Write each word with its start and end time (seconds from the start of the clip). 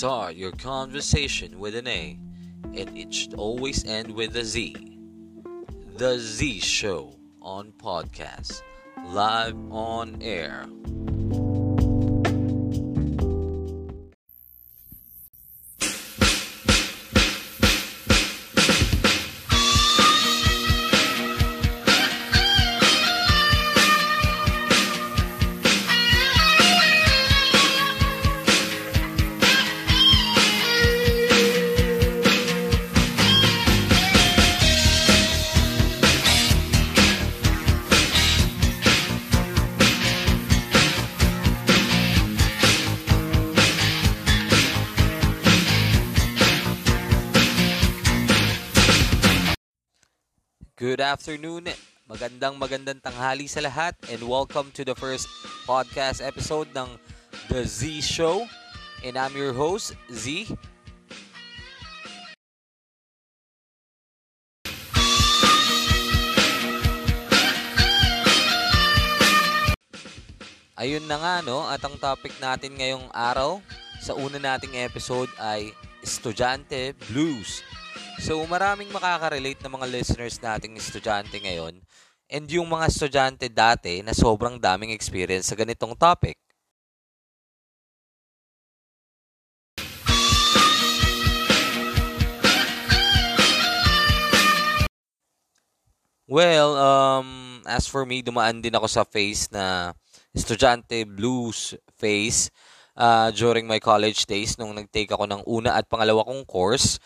Start 0.00 0.34
your 0.34 0.52
conversation 0.52 1.58
with 1.58 1.76
an 1.76 1.86
A, 1.86 2.18
and 2.74 2.96
it 2.96 3.12
should 3.12 3.34
always 3.34 3.84
end 3.84 4.10
with 4.14 4.34
a 4.34 4.42
Z. 4.42 4.74
The 5.98 6.18
Z 6.18 6.60
Show 6.60 7.16
on 7.42 7.72
podcast, 7.72 8.62
live 9.08 9.54
on 9.70 10.16
air. 10.22 10.64
Afternoon. 51.20 51.68
Magandang 52.08 52.56
magandang 52.56 52.96
tanghali 52.96 53.44
sa 53.44 53.60
lahat 53.60 53.92
and 54.08 54.24
welcome 54.24 54.72
to 54.72 54.88
the 54.88 54.96
first 54.96 55.28
podcast 55.68 56.24
episode 56.24 56.64
ng 56.72 56.88
The 57.52 57.60
Z 57.68 58.00
Show. 58.00 58.48
And 59.04 59.20
I'm 59.20 59.36
your 59.36 59.52
host, 59.52 59.92
Z. 60.08 60.48
Ayun 70.80 71.04
na 71.04 71.20
nga 71.20 71.44
no, 71.44 71.68
at 71.68 71.84
ang 71.84 72.00
topic 72.00 72.32
natin 72.40 72.80
ngayong 72.80 73.12
araw 73.12 73.60
sa 74.00 74.16
una 74.16 74.40
nating 74.40 74.72
episode 74.80 75.28
ay 75.36 75.76
Estudyante 76.00 76.96
Blues. 77.12 77.60
So 78.20 78.44
maraming 78.44 78.92
makaka-relate 78.92 79.64
na 79.64 79.72
mga 79.72 79.88
listeners 79.88 80.36
nating 80.44 80.76
estudyante 80.76 81.40
ngayon 81.40 81.80
and 82.28 82.44
yung 82.52 82.68
mga 82.68 82.92
estudyante 82.92 83.48
dati 83.48 84.04
na 84.04 84.12
sobrang 84.12 84.60
daming 84.60 84.92
experience 84.92 85.48
sa 85.48 85.56
ganitong 85.56 85.96
topic. 85.96 86.36
Well, 96.28 96.76
um, 96.76 97.28
as 97.64 97.88
for 97.88 98.04
me, 98.04 98.20
dumaan 98.20 98.60
din 98.60 98.76
ako 98.76 98.86
sa 98.86 99.02
phase 99.02 99.48
na 99.48 99.96
estudyante 100.36 101.08
blues 101.08 101.72
phase 101.96 102.52
uh, 102.94 103.32
during 103.32 103.64
my 103.64 103.80
college 103.80 104.28
days 104.28 104.54
nung 104.60 104.76
nag-take 104.76 105.10
ako 105.10 105.24
ng 105.24 105.42
una 105.48 105.74
at 105.74 105.88
pangalawa 105.88 106.22
kong 106.22 106.44
course. 106.44 107.00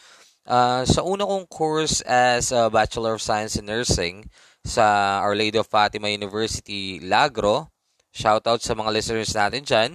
Uh, 0.45 0.85
sa 0.85 1.01
una 1.01 1.25
kong 1.25 1.49
course 1.49 2.05
as 2.05 2.53
a 2.53 2.69
Bachelor 2.69 3.17
of 3.17 3.25
Science 3.25 3.57
in 3.57 3.65
Nursing 3.65 4.29
sa 4.61 5.19
Our 5.25 5.33
Lady 5.33 5.57
of 5.57 5.69
Fatima 5.69 6.13
University, 6.13 7.01
Lagro, 7.01 7.73
shoutout 8.13 8.61
sa 8.61 8.77
mga 8.77 8.93
listeners 8.93 9.33
natin 9.33 9.65
dyan. 9.65 9.91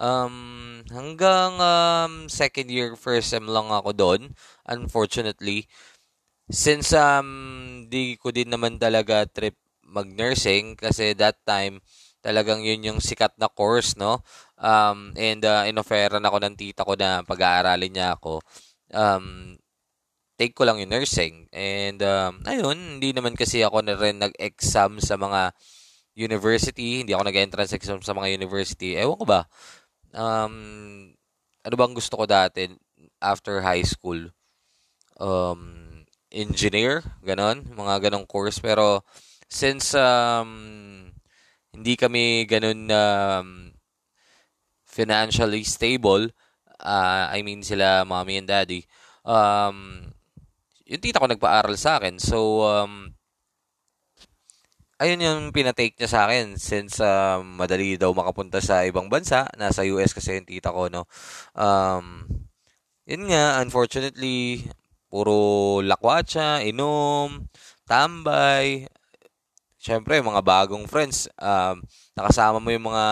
Um, 0.00 0.80
hanggang 0.88 1.60
um, 1.60 2.12
second 2.32 2.72
year, 2.72 2.96
first 2.96 3.28
sem 3.28 3.44
lang 3.44 3.68
ako 3.68 3.92
doon, 3.92 4.20
unfortunately. 4.64 5.68
Since 6.48 6.96
um, 6.96 7.84
di 7.92 8.16
ko 8.16 8.32
din 8.32 8.48
naman 8.48 8.80
talaga 8.80 9.28
trip 9.28 9.60
mag-nursing 9.84 10.80
kasi 10.80 11.12
that 11.20 11.44
time, 11.44 11.84
talagang 12.24 12.64
yun 12.64 12.88
yung 12.88 13.00
sikat 13.04 13.36
na 13.36 13.52
course, 13.52 13.96
no? 14.00 14.24
Um, 14.56 15.12
and 15.16 15.44
uh, 15.44 15.68
inoferan 15.68 16.24
ako 16.24 16.36
ng 16.40 16.56
tita 16.56 16.88
ko 16.88 16.96
na 16.96 17.20
pag-aaralin 17.20 17.92
niya 17.92 18.16
ako. 18.16 18.40
Um, 18.92 19.56
take 20.40 20.56
ko 20.56 20.64
lang 20.64 20.80
yung 20.80 20.88
nursing. 20.88 21.52
And 21.52 22.00
um, 22.00 22.40
ayun, 22.48 22.96
hindi 22.96 23.12
naman 23.12 23.36
kasi 23.36 23.60
ako 23.60 23.84
na 23.84 23.92
rin 23.92 24.24
nag-exam 24.24 24.96
sa 24.96 25.20
mga 25.20 25.52
university. 26.16 27.04
Hindi 27.04 27.12
ako 27.12 27.28
nag-entrance 27.28 27.76
exam 27.76 28.00
sa 28.00 28.16
mga 28.16 28.32
university. 28.32 28.96
Ewan 28.96 29.20
ko 29.20 29.26
ba? 29.28 29.44
Um, 30.16 30.56
ano 31.60 31.74
bang 31.76 31.92
gusto 31.92 32.16
ko 32.16 32.24
dati 32.24 32.72
after 33.20 33.60
high 33.60 33.84
school? 33.84 34.32
Um, 35.20 36.08
engineer, 36.32 37.04
ganon. 37.20 37.68
Mga 37.76 38.08
ganong 38.08 38.24
course. 38.24 38.64
Pero 38.64 39.04
since 39.44 39.92
um, 39.92 41.12
hindi 41.76 42.00
kami 42.00 42.48
ganon 42.48 42.88
um, 42.88 43.48
financially 44.88 45.68
stable, 45.68 46.32
uh, 46.80 47.28
I 47.28 47.44
mean 47.44 47.60
sila 47.60 48.08
mommy 48.08 48.40
and 48.40 48.48
daddy, 48.48 48.88
um, 49.28 50.08
yung 50.90 51.02
tita 51.02 51.22
ko 51.22 51.30
nagpa-aral 51.30 51.78
sa 51.78 52.02
akin. 52.02 52.18
So, 52.18 52.66
um, 52.66 53.14
ayun 54.98 55.22
yung 55.22 55.42
pinatake 55.54 55.94
niya 55.94 56.10
sa 56.10 56.20
akin 56.26 56.58
since 56.58 56.98
um, 56.98 57.56
madali 57.56 57.94
daw 57.94 58.10
makapunta 58.10 58.58
sa 58.58 58.82
ibang 58.82 59.06
bansa. 59.06 59.46
Nasa 59.54 59.86
US 59.86 60.10
kasi 60.10 60.42
yung 60.42 60.50
tita 60.50 60.74
ko, 60.74 60.90
no. 60.90 61.06
Um, 61.54 62.26
yun 63.06 63.30
nga, 63.30 63.62
unfortunately, 63.62 64.66
puro 65.06 65.78
lakwatsa, 65.78 66.66
inom, 66.66 67.46
tambay. 67.86 68.90
Siyempre, 69.78 70.18
mga 70.18 70.42
bagong 70.42 70.90
friends. 70.90 71.30
Um, 71.38 71.86
nakasama 72.18 72.58
mo 72.58 72.68
yung 72.74 72.90
mga 72.90 73.06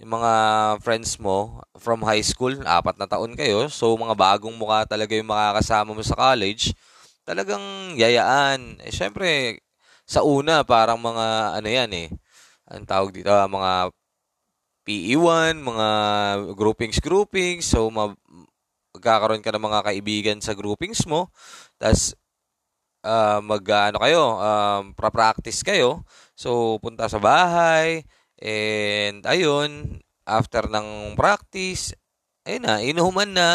yung 0.00 0.12
mga 0.18 0.32
friends 0.80 1.20
mo 1.20 1.60
from 1.76 2.00
high 2.04 2.24
school, 2.24 2.52
apat 2.64 2.96
na 2.96 3.08
taon 3.08 3.36
kayo, 3.36 3.68
so 3.68 3.92
mga 3.96 4.16
bagong 4.16 4.56
mukha 4.56 4.88
talaga 4.88 5.12
yung 5.12 5.28
makakasama 5.28 5.92
mo 5.92 6.02
sa 6.04 6.16
college, 6.16 6.72
talagang 7.26 7.62
yayaan. 7.96 8.80
Eh, 8.82 8.92
syempre, 8.92 9.60
sa 10.08 10.24
una, 10.26 10.64
parang 10.66 10.98
mga, 10.98 11.58
ano 11.60 11.68
yan 11.68 11.90
eh, 11.92 12.08
ang 12.68 12.84
tawag 12.88 13.12
dito, 13.14 13.30
uh, 13.30 13.46
mga 13.46 13.92
PE1, 14.82 15.62
mga 15.62 15.88
groupings-groupings, 16.58 17.62
so 17.68 17.86
ma- 17.92 18.16
magkakaroon 18.96 19.44
ka 19.44 19.54
ng 19.54 19.62
mga 19.62 19.80
kaibigan 19.86 20.38
sa 20.42 20.56
groupings 20.56 21.06
mo, 21.06 21.30
tapos 21.78 22.18
uh, 23.06 23.38
mag, 23.44 23.62
ano 23.62 23.98
kayo, 24.02 24.22
um, 24.38 24.82
pra-practice 24.94 25.62
kayo, 25.62 26.02
so 26.34 26.78
punta 26.82 27.06
sa 27.06 27.22
bahay, 27.22 28.02
And 28.42 29.22
ayun, 29.22 30.02
after 30.26 30.66
ng 30.66 31.14
practice, 31.14 31.94
ayun 32.42 32.66
na, 32.66 32.82
inuman 32.82 33.30
na. 33.30 33.50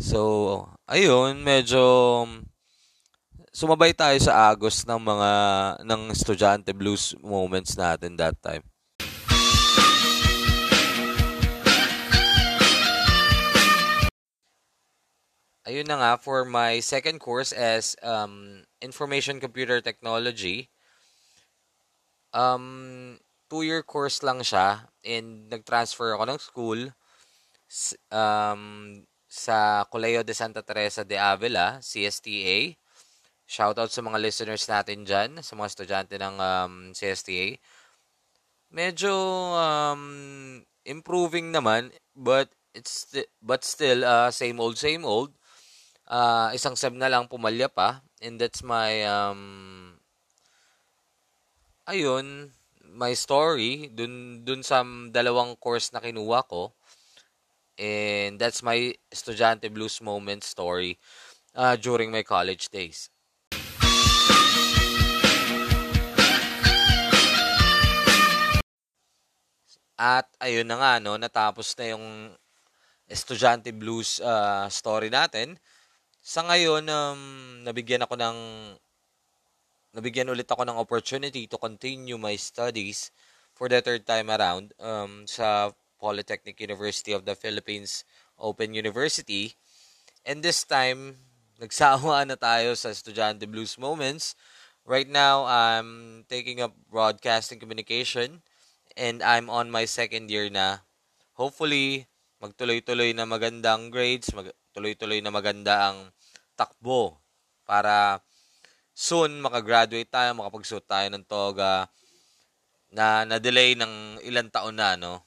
So, 0.00 0.64
ayun, 0.88 1.44
medyo 1.44 2.24
sumabay 3.52 3.92
tayo 3.92 4.16
sa 4.16 4.48
agos 4.48 4.88
ng 4.88 4.96
mga 4.96 5.30
ng 5.84 6.02
estudyante 6.16 6.72
blues 6.72 7.12
moments 7.20 7.76
natin 7.76 8.16
that 8.16 8.40
time. 8.40 8.64
Ayun 15.68 15.84
na 15.84 16.00
nga, 16.00 16.12
for 16.16 16.48
my 16.48 16.80
second 16.80 17.20
course 17.20 17.52
as 17.52 17.92
um, 18.00 18.64
Information 18.80 19.36
Computer 19.36 19.84
Technology, 19.84 20.72
um, 22.32 23.20
two-year 23.48 23.80
course 23.82 24.20
lang 24.20 24.44
siya 24.44 24.86
and 25.02 25.48
nag-transfer 25.48 26.14
ako 26.14 26.24
ng 26.28 26.40
school 26.40 26.80
um, 28.12 28.62
sa 29.28 29.84
Colegio 29.88 30.24
de 30.24 30.32
Santa 30.32 30.64
Teresa 30.64 31.04
de 31.04 31.16
Avila, 31.20 31.80
CSTA. 31.84 32.76
Shoutout 33.48 33.88
sa 33.88 34.04
mga 34.04 34.20
listeners 34.20 34.68
natin 34.68 35.08
dyan, 35.08 35.40
sa 35.40 35.56
mga 35.56 35.68
estudyante 35.72 36.16
ng 36.20 36.36
um, 36.36 36.74
CSTA. 36.92 37.56
Medyo 38.68 39.12
um, 39.56 40.04
improving 40.84 41.48
naman, 41.48 41.88
but 42.12 42.52
it's 42.76 43.08
but 43.40 43.64
still 43.64 44.04
uh, 44.04 44.28
same 44.28 44.60
old, 44.60 44.76
same 44.76 45.04
old. 45.04 45.32
Uh, 46.08 46.52
isang 46.52 46.76
sem 46.76 46.96
na 46.96 47.08
lang 47.08 47.28
pumalya 47.28 47.68
pa, 47.68 48.04
and 48.20 48.40
that's 48.40 48.60
my 48.64 49.04
um, 49.04 49.96
ayun, 51.88 52.52
my 52.92 53.12
story 53.12 53.92
dun 53.92 54.44
dun 54.44 54.64
sa 54.64 54.80
dalawang 55.12 55.56
course 55.60 55.92
na 55.92 56.00
kinuha 56.00 56.44
ko. 56.48 56.72
And 57.78 58.40
that's 58.40 58.64
my 58.64 58.96
estudyante 59.12 59.70
blues 59.70 60.02
moment 60.02 60.42
story 60.42 60.98
uh, 61.54 61.78
during 61.78 62.10
my 62.10 62.26
college 62.26 62.72
days. 62.74 63.06
At 69.98 70.30
ayun 70.38 70.66
na 70.66 70.78
nga 70.78 70.92
no, 71.02 71.18
natapos 71.18 71.74
na 71.78 71.94
yung 71.94 72.06
estudyante 73.10 73.74
blues 73.74 74.22
uh, 74.22 74.70
story 74.70 75.10
natin. 75.10 75.58
Sa 76.22 76.46
ngayon, 76.46 76.86
um, 76.86 77.20
nabigyan 77.66 78.06
ako 78.06 78.14
ng 78.14 78.36
nabigyan 79.98 80.30
ulit 80.30 80.46
ako 80.46 80.62
ng 80.62 80.78
opportunity 80.78 81.50
to 81.50 81.58
continue 81.58 82.14
my 82.14 82.38
studies 82.38 83.10
for 83.50 83.66
the 83.66 83.82
third 83.82 84.06
time 84.06 84.30
around 84.30 84.70
um, 84.78 85.26
sa 85.26 85.74
Polytechnic 85.98 86.62
University 86.62 87.10
of 87.10 87.26
the 87.26 87.34
Philippines 87.34 88.06
Open 88.38 88.78
University. 88.78 89.58
And 90.22 90.46
this 90.46 90.62
time, 90.62 91.18
nagsawa 91.62 92.22
na 92.30 92.38
tayo 92.38 92.78
sa 92.78 92.94
Estudyante 92.94 93.50
Blues 93.50 93.74
Moments. 93.74 94.38
Right 94.86 95.10
now, 95.10 95.42
I'm 95.50 96.22
taking 96.30 96.62
up 96.62 96.78
broadcasting 96.86 97.58
communication 97.58 98.46
and 98.94 99.18
I'm 99.26 99.50
on 99.50 99.74
my 99.74 99.82
second 99.82 100.30
year 100.30 100.46
na. 100.46 100.86
Hopefully, 101.34 102.06
magtuloy-tuloy 102.38 103.10
na 103.18 103.26
magandang 103.26 103.90
grades, 103.90 104.30
magtuloy-tuloy 104.30 105.18
na 105.18 105.34
maganda 105.34 105.90
ang 105.90 106.14
takbo 106.54 107.18
para 107.66 108.22
soon 108.98 109.38
makagraduate 109.38 110.10
tayo, 110.10 110.34
makapagsuot 110.34 110.82
tayo 110.82 111.06
ng 111.06 111.22
toga 111.22 111.86
na 112.90 113.22
na-delay 113.22 113.78
ng 113.78 114.18
ilang 114.26 114.50
taon 114.50 114.74
na, 114.74 114.98
no? 114.98 115.22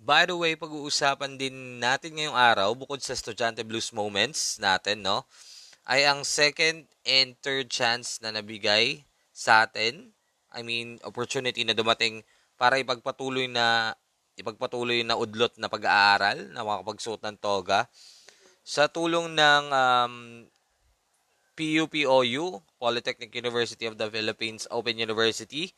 By 0.00 0.24
the 0.24 0.32
way, 0.32 0.56
pag-uusapan 0.56 1.36
din 1.36 1.76
natin 1.76 2.16
ngayong 2.16 2.32
araw, 2.32 2.72
bukod 2.72 3.04
sa 3.04 3.12
Estudyante 3.12 3.60
Blues 3.60 3.92
Moments 3.92 4.56
natin, 4.56 5.04
no? 5.04 5.28
Ay 5.84 6.08
ang 6.08 6.24
second 6.24 6.88
and 7.04 7.36
third 7.44 7.68
chance 7.68 8.16
na 8.24 8.32
nabigay 8.32 9.04
sa 9.36 9.68
atin 9.68 10.16
I 10.48 10.64
mean, 10.64 10.96
opportunity 11.04 11.60
na 11.64 11.76
dumating 11.76 12.24
para 12.56 12.80
ipagpatuloy 12.80 13.52
na 13.52 13.92
ipagpatuloy 14.38 15.02
na 15.02 15.18
udlot 15.18 15.58
na 15.58 15.66
pag-aaral 15.66 16.54
na 16.54 16.62
makapagsuot 16.62 17.18
ng 17.26 17.36
toga 17.42 17.90
sa 18.62 18.86
tulong 18.86 19.34
ng 19.34 19.64
um, 19.74 20.14
PUPOU, 21.58 22.62
Polytechnic 22.78 23.34
University 23.34 23.90
of 23.90 23.98
the 23.98 24.06
Philippines 24.06 24.70
Open 24.70 24.94
University. 24.94 25.74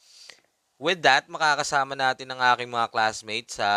With 0.76 1.00
that, 1.08 1.24
makakasama 1.32 1.96
natin 1.96 2.28
ang 2.28 2.40
aking 2.52 2.68
mga 2.68 2.92
classmates 2.92 3.56
sa 3.56 3.70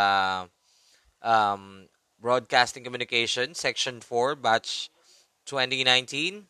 um, 1.24 1.88
Broadcasting 2.20 2.84
Communication, 2.84 3.56
Section 3.56 4.00
4, 4.00 4.36
Batch 4.36 4.92
2019. 5.48 6.48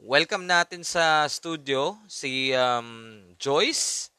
Welcome 0.00 0.44
natin 0.44 0.84
sa 0.84 1.24
studio 1.26 1.96
si 2.08 2.52
um, 2.52 3.20
Joyce, 3.40 4.12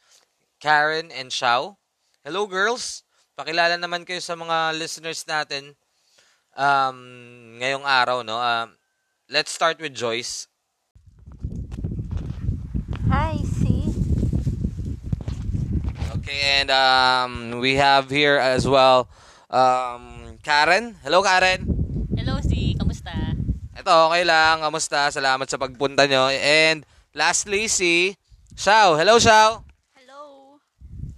Karen, 0.58 1.14
and 1.14 1.30
Shao. 1.30 1.78
Hello 2.26 2.50
girls! 2.50 3.05
Pakilala 3.36 3.76
naman 3.76 4.08
kayo 4.08 4.24
sa 4.24 4.40
mga 4.40 4.72
listeners 4.80 5.28
natin 5.28 5.76
um, 6.56 6.96
ngayong 7.60 7.84
araw. 7.84 8.24
No? 8.24 8.40
Um, 8.40 8.80
let's 9.28 9.52
start 9.52 9.76
with 9.84 9.92
Joyce. 9.92 10.48
Hi, 13.12 13.36
C. 13.44 13.92
Okay, 16.16 16.64
and 16.64 16.72
um, 16.72 17.60
we 17.60 17.76
have 17.76 18.08
here 18.08 18.40
as 18.40 18.64
well 18.64 19.12
um, 19.52 20.40
Karen. 20.40 20.96
Hello, 21.04 21.20
Karen. 21.20 21.68
Hello, 22.16 22.40
Z. 22.40 22.80
Kamusta? 22.80 23.36
Ito, 23.76 24.16
okay 24.16 24.24
lang. 24.24 24.64
Kamusta? 24.64 25.12
Salamat 25.12 25.52
sa 25.52 25.60
pagpunta 25.60 26.08
nyo. 26.08 26.32
And 26.32 26.88
lastly, 27.12 27.68
si 27.68 28.16
Xiao. 28.56 28.96
Hello, 28.96 29.20
Xiao. 29.20 29.65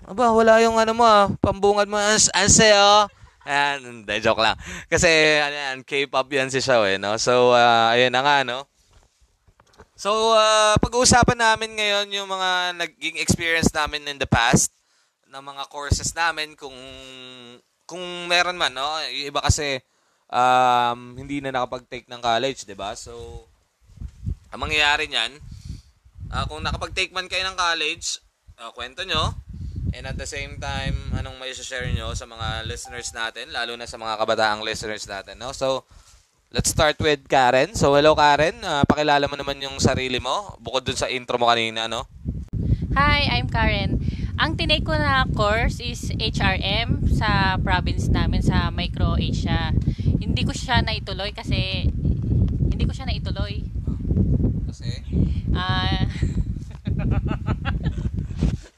Aba, 0.07 0.31
wala 0.31 0.63
yung 0.63 0.79
ano 0.79 0.95
mo, 0.95 1.03
ah, 1.03 1.27
pambungad 1.43 1.91
mo. 1.91 1.99
Ans 1.99 2.31
anseo. 2.31 3.11
Ayan, 3.43 3.83
hindi, 3.83 4.15
joke 4.23 4.39
lang. 4.39 4.55
Kasi, 4.87 5.07
ano 5.43 5.55
yan, 5.55 5.77
K-pop 5.83 6.27
yan 6.31 6.47
si 6.47 6.63
Xiao 6.63 6.87
eh, 6.87 6.95
no? 6.95 7.19
So, 7.19 7.51
uh, 7.51 7.91
ayun 7.91 8.15
na 8.15 8.23
nga, 8.23 8.47
no? 8.47 8.67
So, 9.99 10.31
uh, 10.31 10.79
pag-uusapan 10.79 11.35
namin 11.35 11.75
ngayon 11.75 12.07
yung 12.11 12.29
mga 12.31 12.79
naging 12.79 13.19
experience 13.19 13.67
namin 13.75 14.07
in 14.07 14.15
the 14.15 14.29
past 14.29 14.71
ng 15.27 15.43
mga 15.43 15.63
courses 15.67 16.15
namin 16.15 16.55
kung 16.55 16.75
kung 17.87 18.03
meron 18.27 18.59
man, 18.59 18.75
no? 18.75 18.85
Iba 19.09 19.41
kasi 19.41 19.79
um, 20.29 21.15
hindi 21.15 21.39
na 21.39 21.55
nakapag-take 21.55 22.05
ng 22.07 22.21
college, 22.21 22.67
'di 22.67 22.75
ba? 22.75 22.93
So 22.93 23.47
ang 24.51 24.63
mangyayari 24.63 25.07
niyan, 25.07 25.39
uh, 26.31 26.45
kung 26.47 26.63
nakapag-take 26.63 27.15
man 27.15 27.31
kayo 27.31 27.47
ng 27.47 27.57
college, 27.57 28.19
uh, 28.59 28.71
kwento 28.75 29.03
nyo. 29.07 29.46
And 29.95 30.03
at 30.03 30.19
the 30.19 30.27
same 30.27 30.59
time, 30.59 31.15
anong 31.15 31.39
may 31.39 31.55
share 31.55 31.87
nyo 31.87 32.11
sa 32.11 32.27
mga 32.27 32.67
listeners 32.67 33.13
natin, 33.15 33.53
lalo 33.55 33.79
na 33.79 33.87
sa 33.87 33.95
mga 33.95 34.19
kabataang 34.19 34.65
listeners 34.65 35.07
natin. 35.07 35.39
No? 35.39 35.55
So, 35.55 35.87
let's 36.51 36.71
start 36.71 36.99
with 36.99 37.27
Karen. 37.31 37.75
So, 37.75 37.95
hello 37.95 38.15
Karen. 38.15 38.59
Uh, 38.59 38.83
pakilala 38.83 39.31
mo 39.31 39.39
naman 39.39 39.63
yung 39.63 39.79
sarili 39.79 40.19
mo, 40.19 40.59
bukod 40.59 40.83
dun 40.83 40.99
sa 40.99 41.07
intro 41.07 41.39
mo 41.39 41.47
kanina, 41.47 41.87
no? 41.87 42.07
Hi, 42.97 43.29
I'm 43.31 43.47
Karen. 43.47 44.01
Ang 44.37 44.53
tinake 44.59 44.85
ko 44.85 44.93
na 44.93 45.25
course 45.33 45.81
is 45.81 46.13
HRM 46.13 47.09
sa 47.09 47.57
province 47.57 48.09
namin 48.11 48.43
sa 48.43 48.69
Micro 48.69 49.17
Asia. 49.17 49.73
Hindi 49.97 50.43
ko 50.45 50.53
siya 50.53 50.83
naituloy 50.83 51.33
kasi 51.33 51.89
hindi 52.67 52.83
ko 52.85 52.93
siya 52.93 53.07
naituloy. 53.07 53.63
Kasi? 54.67 54.89
Ah... 55.55 56.05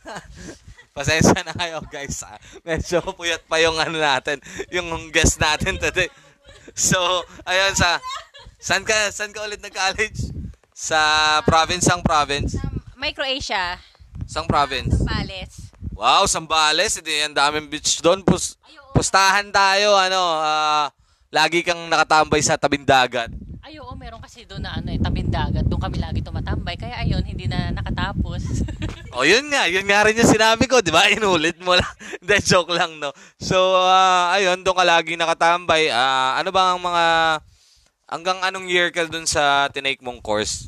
Pasensya 0.99 1.47
na 1.47 1.55
kayo 1.55 1.79
guys. 1.87 2.19
Ah. 2.27 2.35
Medyo 2.67 2.99
puyat 3.15 3.47
pa 3.47 3.55
yung 3.63 3.79
ano 3.79 3.95
natin, 3.95 4.43
yung 4.67 5.07
guest 5.15 5.39
natin 5.39 5.79
today. 5.79 6.11
So, 6.75 6.99
ayun 7.47 7.71
sa 7.71 8.03
San 8.59 8.83
ka, 8.83 9.07
san 9.15 9.31
ka 9.31 9.47
ulit 9.47 9.63
nag-college? 9.63 10.35
Sa 10.75 10.99
province 11.47 11.87
ang 11.87 12.03
province? 12.03 12.59
Micro 12.99 13.23
Asia. 13.23 13.79
Sang 14.27 14.43
province? 14.43 14.99
Sambales. 14.99 15.71
Wow, 15.95 16.27
Sambales. 16.27 16.99
Hindi, 16.99 17.23
ang 17.23 17.31
daming 17.31 17.71
beach 17.71 18.03
doon. 18.03 18.19
Pus, 18.19 18.59
pustahan 18.91 19.47
tayo. 19.55 19.95
Ano, 19.95 20.19
uh, 20.19 20.91
lagi 21.31 21.63
kang 21.63 21.87
nakatambay 21.87 22.43
sa 22.43 22.59
tabing 22.59 22.83
dagat. 22.83 23.31
Ay, 23.63 23.79
oo, 23.79 23.95
meron 23.95 24.19
kasi 24.19 24.43
doon 24.43 24.67
na 24.67 24.75
ano, 24.75 24.91
eh, 24.91 24.99
tabing 24.99 25.31
dagat. 25.31 25.63
Doon 25.63 25.79
kami 25.79 26.03
lagi 26.03 26.19
tumatambay. 26.19 26.75
Kaya 26.75 26.99
ayun, 26.99 27.23
hindi 27.23 27.47
na 27.47 27.71
nakatapos. 27.71 28.43
o, 29.13 29.21
oh, 29.21 29.25
yun 29.25 29.49
nga. 29.49 29.65
Yun 29.65 29.85
nga 29.89 30.05
rin 30.05 30.17
yung 30.17 30.29
sinabi 30.29 30.69
ko, 30.69 30.81
di 30.81 30.93
ba? 30.93 31.09
Inulit 31.13 31.57
mo 31.61 31.73
lang. 31.73 31.93
Hindi, 32.21 32.35
joke 32.45 32.73
lang, 32.73 32.97
no? 33.01 33.13
So, 33.41 33.77
uh, 33.79 34.33
ayun, 34.33 34.61
doon 34.61 34.77
ka 34.77 34.85
lagi 34.85 35.17
nakatambay. 35.17 35.89
Uh, 35.89 36.37
ano 36.37 36.49
ba 36.53 36.73
ang 36.73 36.81
mga... 36.81 37.03
Hanggang 38.09 38.41
anong 38.41 38.65
year 38.65 38.89
ka 38.89 39.05
doon 39.05 39.29
sa 39.29 39.69
tinake 39.69 40.01
mong 40.01 40.17
course? 40.25 40.65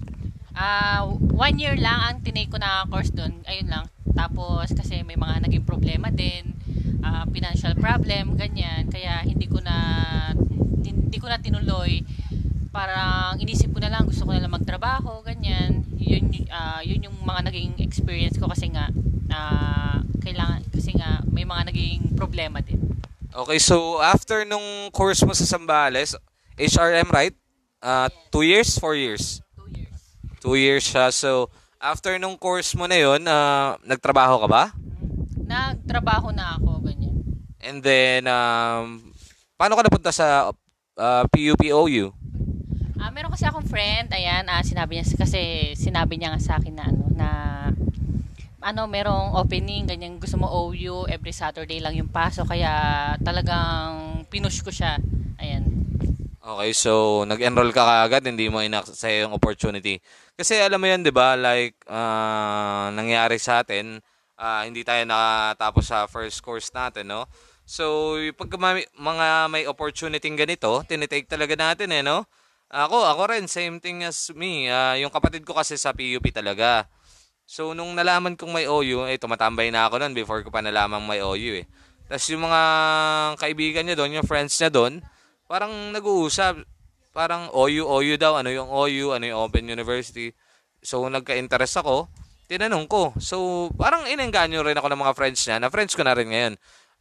Uh, 0.53 1.10
one 1.33 1.57
year 1.57 1.74
lang 1.74 1.98
ang 1.98 2.17
tinake 2.21 2.53
ko 2.53 2.62
na 2.62 2.86
course 2.86 3.10
doon. 3.10 3.41
Ayun 3.50 3.65
lang. 3.65 3.86
Tapos 4.13 4.69
kasi 4.77 5.01
may 5.01 5.17
mga 5.17 5.50
naging 5.50 5.65
problema 5.65 6.13
din, 6.13 6.53
uh, 7.01 7.25
financial 7.33 7.74
problem, 7.81 8.38
ganyan. 8.38 8.86
Kaya 8.93 9.25
hindi 9.25 9.50
ko 9.50 9.57
na 9.57 9.75
hindi 10.86 11.17
ko 11.17 11.27
na 11.27 11.41
tinuloy. 11.41 12.05
Parang 12.72 13.36
inisip 13.36 13.75
ko 13.75 13.84
na 13.84 13.92
lang, 13.92 14.08
gusto 14.08 14.24
ko 14.24 14.32
na 14.32 14.40
lang 14.40 14.56
magtrabaho, 14.56 15.20
ganyan. 15.28 15.84
Yun 16.00 16.32
uh, 16.51 16.82
yun 16.84 17.08
yung 17.08 17.18
mga 17.24 17.51
naging 17.51 17.75
experience 17.84 18.36
ko 18.40 18.48
kasi 18.48 18.72
nga 18.72 18.92
uh, 19.32 20.00
kailangan 20.24 20.63
kasi 20.72 20.96
nga 20.96 21.24
may 21.28 21.44
mga 21.44 21.72
naging 21.72 22.16
problema 22.16 22.63
din. 22.63 22.80
Okay, 23.32 23.60
so 23.60 24.04
after 24.04 24.44
nung 24.44 24.92
course 24.92 25.24
mo 25.24 25.32
sa 25.32 25.48
Sambales, 25.48 26.16
HRM, 26.60 27.08
right? 27.12 27.36
Uh, 27.82 28.12
two 28.30 28.44
years, 28.44 28.75
four 28.78 28.94
years? 28.94 29.42
Two 30.44 30.60
years 30.60 30.86
siya. 30.86 31.10
So, 31.10 31.50
after 31.82 32.18
nung 32.22 32.38
course 32.38 32.75
mo 32.78 32.86
na 32.86 32.98
yun, 33.00 33.25
uh, 33.25 33.78
nagtrabaho 33.86 34.46
ka 34.46 34.48
ba? 34.50 34.63
Nagtrabaho 35.42 36.30
na 36.30 36.60
ako, 36.60 36.82
ganyan. 36.86 37.18
And 37.62 37.82
then, 37.82 38.30
um, 38.30 39.13
paano 39.58 39.78
ka 39.78 39.86
napunta 39.86 40.12
sa 40.13 40.54
uh, 40.98 41.24
PUPOU? 41.30 42.13
Uh, 43.01 43.10
meron 43.10 43.34
kasi 43.34 43.50
akong 43.50 43.65
friend, 43.65 44.13
ayan, 44.13 44.46
uh, 44.46 44.62
sinabi 44.62 45.01
niya 45.01 45.05
kasi 45.17 45.74
sinabi 45.74 46.22
niya 46.22 46.38
nga 46.38 46.41
sa 46.46 46.53
akin 46.62 46.74
na 46.77 46.86
ano 46.86 47.05
na 47.17 47.29
ano, 48.62 48.86
merong 48.86 49.34
opening, 49.41 49.89
ganyan 49.89 50.22
gusto 50.22 50.38
mo 50.38 50.46
OU, 50.46 51.10
every 51.10 51.34
Saturday 51.34 51.81
lang 51.81 51.98
yung 51.98 52.13
paso 52.13 52.46
kaya 52.46 52.70
talagang 53.25 54.22
pinush 54.29 54.62
ko 54.62 54.70
siya. 54.70 55.01
Ayan. 55.41 55.65
Okay, 56.38 56.70
so 56.77 57.25
nag-enroll 57.25 57.74
ka 57.74 57.81
kaagad, 57.81 58.22
hindi 58.22 58.53
mo 58.53 58.62
inaksaya 58.62 59.25
yung 59.25 59.34
opportunity. 59.34 59.98
Kasi 60.38 60.62
alam 60.62 60.77
mo 60.77 60.86
yan, 60.86 61.01
di 61.01 61.10
ba, 61.10 61.34
like, 61.34 61.74
uh, 61.89 62.93
nangyari 62.93 63.41
sa 63.41 63.65
atin, 63.65 63.98
uh, 64.38 64.62
hindi 64.62 64.86
tayo 64.86 65.01
nakatapos 65.10 65.86
sa 65.89 66.05
first 66.05 66.38
course 66.46 66.70
natin, 66.70 67.10
no? 67.10 67.25
So, 67.65 68.13
pag 68.38 68.53
mga 68.93 69.50
may 69.50 69.65
opportunity 69.65 70.29
ganito, 70.38 70.86
tinitake 70.86 71.25
talaga 71.25 71.58
natin, 71.58 71.89
eh, 71.98 72.05
no? 72.05 72.29
Ako, 72.72 73.04
ako 73.04 73.36
rin, 73.36 73.51
same 73.51 73.84
thing 73.84 74.00
as 74.08 74.32
me. 74.32 74.72
Uh, 74.72 74.96
yung 74.96 75.12
kapatid 75.12 75.44
ko 75.44 75.51
kasi 75.51 75.75
sa 75.75 75.92
PUP 75.92 76.24
talaga. 76.32 76.88
So, 77.44 77.75
nung 77.75 77.92
nalaman 78.00 78.40
kong 78.40 78.48
may 78.48 78.63
OU, 78.63 79.12
eh, 79.12 79.20
tumatambay 79.20 79.75
na 79.75 79.92
ako 79.92 80.00
nun 80.00 80.16
before 80.16 80.40
ko 80.40 80.48
pa 80.48 80.63
nalaman 80.63 81.04
may 81.04 81.20
OU 81.20 81.51
eh. 81.62 81.66
Tapos 82.08 82.24
yung 82.32 82.48
mga 82.48 82.62
kaibigan 83.36 83.84
niya 83.84 84.00
doon, 84.00 84.16
yung 84.16 84.28
friends 84.28 84.56
niya 84.56 84.72
doon, 84.72 85.04
parang 85.51 85.92
nag-uusap. 85.92 86.63
Parang 87.12 87.51
OU, 87.51 87.92
OU 87.92 88.16
daw. 88.16 88.40
Ano 88.40 88.48
yung 88.48 88.72
OU, 88.72 89.20
ano 89.20 89.24
yung 89.28 89.40
Open 89.51 89.68
University. 89.68 90.32
So, 90.80 91.04
nagka-interest 91.12 91.84
ako. 91.84 92.08
Tinanong 92.48 92.88
ko. 92.88 93.12
So, 93.20 93.68
parang 93.75 94.08
inengganyo 94.08 94.63
rin 94.63 94.80
ako 94.80 94.88
ng 94.96 95.01
mga 95.04 95.16
friends 95.20 95.44
niya. 95.44 95.60
Na 95.60 95.68
friends 95.68 95.92
ko 95.92 96.08
na 96.08 96.16
rin 96.16 96.32
ngayon 96.32 96.54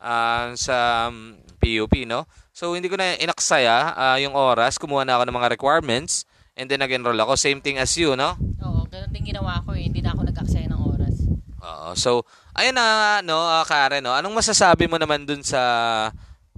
uh, 0.02 0.50
sa 0.58 1.06
um, 1.14 1.38
PUP, 1.62 1.94
no? 2.10 2.26
So, 2.60 2.76
hindi 2.76 2.92
ko 2.92 3.00
na 3.00 3.16
inaksaya 3.16 3.96
uh, 3.96 4.18
yung 4.20 4.36
oras. 4.36 4.76
Kumuha 4.76 5.08
na 5.08 5.16
ako 5.16 5.24
ng 5.24 5.36
mga 5.40 5.48
requirements. 5.56 6.28
And 6.52 6.68
then, 6.68 6.84
nag-enroll 6.84 7.16
ako. 7.16 7.32
Same 7.40 7.64
thing 7.64 7.80
as 7.80 7.96
you, 7.96 8.12
no? 8.12 8.36
Oo, 8.60 8.84
ganun 8.84 9.08
din 9.16 9.32
ginawa 9.32 9.64
ko 9.64 9.72
eh. 9.72 9.88
Hindi 9.88 10.04
na 10.04 10.12
ako 10.12 10.28
nag-aksaya 10.28 10.68
ng 10.68 10.82
oras. 10.84 11.24
Oo. 11.56 11.96
So, 11.96 12.28
ayun 12.52 12.76
na, 12.76 13.24
no, 13.24 13.40
uh, 13.40 13.64
Karen, 13.64 14.04
no? 14.04 14.12
Anong 14.12 14.36
masasabi 14.36 14.92
mo 14.92 15.00
naman 15.00 15.24
dun 15.24 15.40
sa 15.40 15.56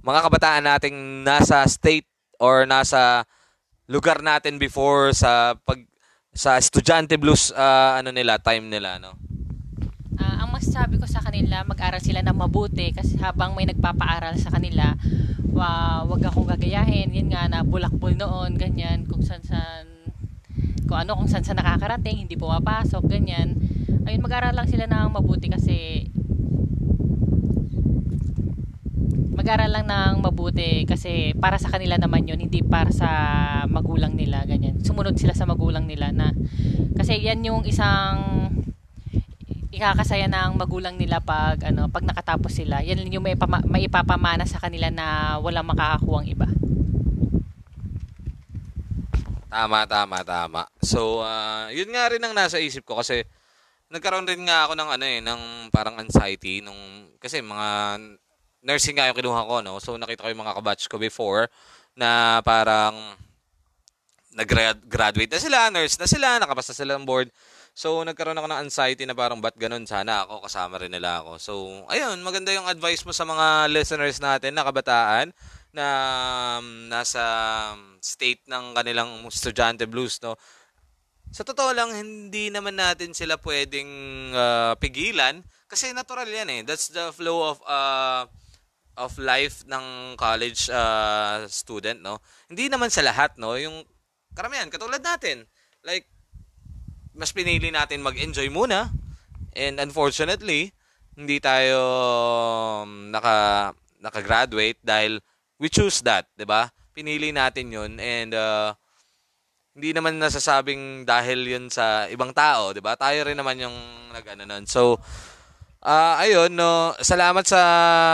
mga 0.03 0.27
kabataan 0.27 0.67
nating 0.67 1.23
nasa 1.23 1.63
state 1.71 2.11
or 2.35 2.67
nasa 2.67 3.23
lugar 3.87 4.19
natin 4.19 4.59
before 4.59 5.15
sa 5.15 5.55
pag 5.63 5.87
sa 6.35 6.59
estudyante 6.59 7.15
blues 7.15 7.55
uh, 7.55 8.03
ano 8.03 8.11
nila 8.11 8.35
time 8.41 8.67
nila 8.67 8.99
no 8.99 9.15
masasabi 10.63 10.95
ko 10.95 11.03
sa 11.03 11.19
kanila 11.19 11.67
mag-aral 11.67 11.99
sila 11.99 12.23
ng 12.23 12.39
mabuti 12.39 12.95
kasi 12.95 13.19
habang 13.19 13.51
may 13.51 13.67
nagpapaaral 13.67 14.39
sa 14.39 14.47
kanila 14.47 14.95
wa, 15.51 15.99
wag 16.07 16.23
akong 16.23 16.47
gagayahin 16.47 17.11
yun 17.11 17.27
nga 17.27 17.51
na 17.51 17.67
bulakbol 17.67 18.15
noon 18.15 18.55
ganyan 18.55 19.03
kung 19.03 19.19
saan 19.19 19.43
saan 19.43 20.07
kung 20.87 21.03
ano 21.03 21.19
kung 21.19 21.27
saan 21.27 21.43
saan 21.43 21.59
nakakarating 21.59 22.15
hindi 22.15 22.39
pumapasok 22.39 23.03
ganyan 23.11 23.59
ayun 24.07 24.23
mag-aral 24.23 24.55
lang 24.55 24.71
sila 24.71 24.87
ng 24.87 25.11
mabuti 25.11 25.51
kasi 25.51 26.07
mag-aral 29.35 29.67
lang 29.67 29.91
ng 29.91 30.23
mabuti 30.23 30.87
kasi 30.87 31.35
para 31.35 31.59
sa 31.59 31.67
kanila 31.67 31.99
naman 31.99 32.23
yun, 32.23 32.39
hindi 32.39 32.63
para 32.63 32.95
sa 32.95 33.09
magulang 33.67 34.15
nila, 34.15 34.47
ganyan. 34.47 34.79
Sumunod 34.79 35.19
sila 35.19 35.35
sa 35.35 35.43
magulang 35.43 35.83
nila 35.83 36.15
na 36.15 36.31
kasi 36.95 37.19
yan 37.19 37.43
yung 37.43 37.67
isang 37.67 38.47
ikakasaya 39.73 40.29
ng 40.29 40.53
magulang 40.53 40.95
nila 40.95 41.17
pag 41.17 41.57
ano 41.65 41.89
pag 41.89 42.05
nakatapos 42.05 42.61
sila 42.61 42.85
yan 42.85 43.09
yung 43.09 43.25
may, 43.25 43.33
pama, 43.33 43.65
may 43.65 43.89
ipapamana 43.89 44.45
sa 44.45 44.61
kanila 44.61 44.93
na 44.93 45.37
walang 45.41 45.65
makakakuwang 45.65 46.29
iba 46.29 46.45
tama 49.49 49.89
tama 49.89 50.17
tama 50.21 50.61
so 50.85 51.25
uh, 51.25 51.73
yun 51.73 51.89
nga 51.89 52.05
rin 52.13 52.21
ang 52.21 52.37
nasa 52.37 52.61
isip 52.61 52.85
ko 52.85 53.01
kasi 53.01 53.25
nagkaroon 53.89 54.29
rin 54.29 54.45
nga 54.45 54.69
ako 54.69 54.77
ng 54.77 54.89
ano 54.93 55.05
eh 55.09 55.19
ng 55.25 55.41
parang 55.73 55.97
anxiety 55.97 56.61
nung 56.61 57.09
kasi 57.17 57.41
mga 57.41 57.97
nursing 58.63 58.95
nga 58.95 59.11
yung 59.11 59.19
kinuha 59.19 59.43
ko, 59.43 59.55
no? 59.59 59.77
So, 59.83 59.99
nakita 59.99 60.23
ko 60.23 60.31
yung 60.31 60.41
mga 60.41 60.55
kabatch 60.57 60.87
ko 60.87 60.95
before 60.95 61.51
na 61.93 62.39
parang 62.41 62.95
nag-graduate 64.33 65.29
na 65.29 65.37
sila, 65.37 65.59
nurse 65.69 65.99
na 65.99 66.09
sila, 66.09 66.41
nakapasa 66.41 66.73
sila 66.73 66.97
ng 66.97 67.05
board. 67.05 67.29
So, 67.73 68.05
nagkaroon 68.05 68.37
ako 68.37 68.47
ng 68.53 68.61
anxiety 68.69 69.01
na 69.09 69.17
parang 69.17 69.41
ba't 69.41 69.57
ganun? 69.57 69.89
Sana 69.89 70.29
ako, 70.29 70.45
kasama 70.45 70.77
rin 70.77 70.93
nila 70.93 71.25
ako. 71.25 71.31
So, 71.41 71.53
ayun, 71.89 72.21
maganda 72.21 72.53
yung 72.53 72.69
advice 72.69 73.01
mo 73.01 73.09
sa 73.09 73.25
mga 73.25 73.65
listeners 73.73 74.21
natin 74.21 74.53
na 74.53 74.61
kabataan 74.61 75.33
na 75.73 75.87
um, 76.61 76.85
nasa 76.85 77.17
state 77.97 78.45
ng 78.45 78.77
kanilang 78.77 79.25
estudyante 79.25 79.89
blues, 79.89 80.21
no? 80.21 80.37
Sa 81.33 81.41
totoo 81.41 81.73
lang, 81.73 81.89
hindi 81.97 82.53
naman 82.53 82.77
natin 82.77 83.09
sila 83.17 83.41
pwedeng 83.41 83.89
uh, 84.37 84.77
pigilan 84.77 85.41
kasi 85.65 85.89
natural 85.89 86.29
yan 86.29 86.45
eh. 86.53 86.61
That's 86.61 86.93
the 86.93 87.09
flow 87.09 87.41
of 87.41 87.57
uh, 87.65 88.29
of 88.93 89.17
life 89.17 89.65
ng 89.65 90.13
college 90.13 90.69
uh, 90.69 91.49
student, 91.49 92.05
no? 92.05 92.21
Hindi 92.45 92.69
naman 92.69 92.93
sa 92.93 93.01
lahat, 93.01 93.41
no? 93.41 93.57
Yung 93.57 93.81
karamihan, 94.37 94.69
katulad 94.69 95.01
natin. 95.01 95.49
Like, 95.81 96.12
mas 97.13 97.31
pinili 97.33 97.69
natin 97.69 98.01
mag-enjoy 98.01 98.49
muna. 98.49 98.89
And 99.53 99.77
unfortunately, 99.77 100.73
hindi 101.13 101.37
tayo 101.37 101.79
um, 102.83 103.13
naka 103.13 103.71
naka-graduate 104.01 104.81
dahil 104.81 105.21
we 105.61 105.69
choose 105.69 106.01
that, 106.03 106.27
'di 106.33 106.43
ba? 106.49 106.73
Pinili 106.91 107.29
natin 107.29 107.69
'yun 107.69 107.91
and 108.01 108.33
uh, 108.33 108.73
hindi 109.73 109.93
naman 109.93 110.17
nasasabing 110.17 111.05
dahil 111.05 111.45
'yun 111.45 111.69
sa 111.69 112.09
ibang 112.09 112.33
tao, 112.33 112.73
'di 112.73 112.81
ba? 112.81 112.97
Tayo 112.97 113.29
rin 113.29 113.37
naman 113.37 113.61
yung 113.61 113.77
nag-ano 114.11 114.43
nun. 114.45 114.65
So, 114.65 114.97
Uh, 115.83 116.15
ayun, 116.15 116.47
no, 116.55 116.95
salamat 117.03 117.43
sa 117.43 117.59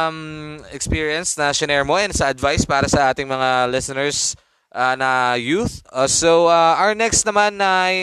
um, 0.10 0.58
experience 0.74 1.38
na 1.38 1.54
share 1.54 1.86
mo 1.86 2.02
and 2.02 2.10
sa 2.10 2.34
advice 2.34 2.66
para 2.66 2.90
sa 2.90 3.14
ating 3.14 3.30
mga 3.30 3.70
listeners 3.70 4.34
uh, 4.74 4.98
na 4.98 5.38
youth. 5.38 5.86
Uh, 5.94 6.10
so, 6.10 6.50
uh, 6.50 6.74
our 6.82 6.98
next 6.98 7.30
naman 7.30 7.62
na 7.62 7.94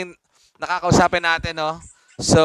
nakakausapin 0.60 1.24
natin, 1.24 1.56
no? 1.56 1.80
So, 2.16 2.40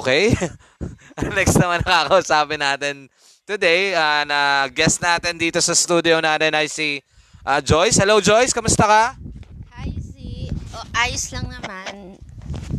okay. 0.00 0.32
next 1.36 1.60
naman 1.60 1.84
nakakausapin 1.84 2.60
natin 2.60 3.12
today 3.44 3.92
uh, 3.92 4.24
na 4.24 4.70
guest 4.72 5.02
natin 5.04 5.36
dito 5.36 5.60
sa 5.60 5.76
studio 5.76 6.22
natin 6.22 6.56
ay 6.56 6.70
si 6.70 7.04
uh, 7.44 7.60
Joyce. 7.60 8.00
Hello, 8.00 8.22
Joyce. 8.24 8.56
Kamusta 8.56 8.88
ka? 8.88 9.02
Hi, 9.76 9.92
si. 10.00 10.48
Oh, 10.72 10.86
ayos 10.96 11.28
lang 11.34 11.50
naman. 11.52 12.16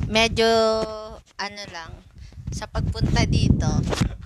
Medyo, 0.09 0.49
ano 1.37 1.63
lang, 1.69 1.91
sa 2.49 2.65
pagpunta 2.65 3.25
dito. 3.29 3.69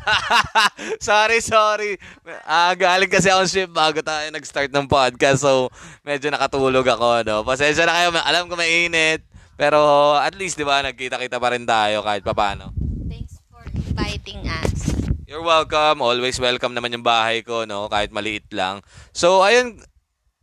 sorry, 1.04 1.44
sorry. 1.44 2.00
Uh, 2.48 2.72
galing 2.80 3.12
kasi 3.12 3.28
ako 3.28 3.44
shift 3.44 3.74
bago 3.76 4.00
tayo 4.00 4.32
nag-start 4.32 4.72
ng 4.72 4.88
podcast. 4.88 5.44
So, 5.44 5.68
medyo 6.08 6.32
nakatulog 6.32 6.88
ako. 6.88 7.28
No? 7.28 7.44
Pasensya 7.44 7.84
na 7.84 7.96
kayo. 7.96 8.16
Alam 8.16 8.48
ko 8.48 8.56
mainit. 8.56 9.24
Pero 9.58 10.14
at 10.16 10.38
least, 10.38 10.56
di 10.56 10.64
ba, 10.64 10.86
nagkita-kita 10.86 11.42
pa 11.42 11.50
rin 11.52 11.66
tayo 11.66 12.06
kahit 12.06 12.22
papano. 12.22 12.72
Thanks 13.10 13.42
for 13.50 13.66
inviting 13.74 14.46
us. 14.46 14.94
You're 15.26 15.44
welcome. 15.44 16.00
Always 16.00 16.38
welcome 16.38 16.78
naman 16.78 16.94
yung 16.94 17.04
bahay 17.04 17.42
ko, 17.42 17.66
no? 17.66 17.90
Kahit 17.90 18.14
maliit 18.14 18.48
lang. 18.54 18.86
So, 19.12 19.42
ayun, 19.42 19.82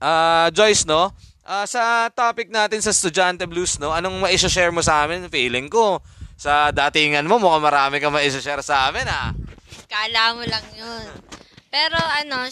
uh, 0.02 0.50
Joyce, 0.50 0.84
no? 0.84 1.14
Uh, 1.46 1.64
sa 1.64 2.10
topic 2.10 2.50
natin 2.50 2.82
sa 2.82 2.90
Estudyante 2.90 3.46
Blues, 3.46 3.78
no? 3.78 3.94
Anong 3.94 4.18
ma-share 4.18 4.74
mo 4.74 4.82
sa 4.82 5.06
amin? 5.06 5.30
Feeling 5.30 5.70
ko, 5.70 6.02
sa 6.34 6.74
datingan 6.74 7.30
mo, 7.30 7.38
mukhang 7.38 7.62
marami 7.62 8.02
kang 8.02 8.12
ma-share 8.12 8.60
sa 8.60 8.90
amin, 8.90 9.06
ha? 9.06 9.30
Kala 9.86 10.34
mo 10.34 10.42
lang 10.42 10.66
yun. 10.74 11.06
Pero 11.70 11.98
ano, 11.98 12.46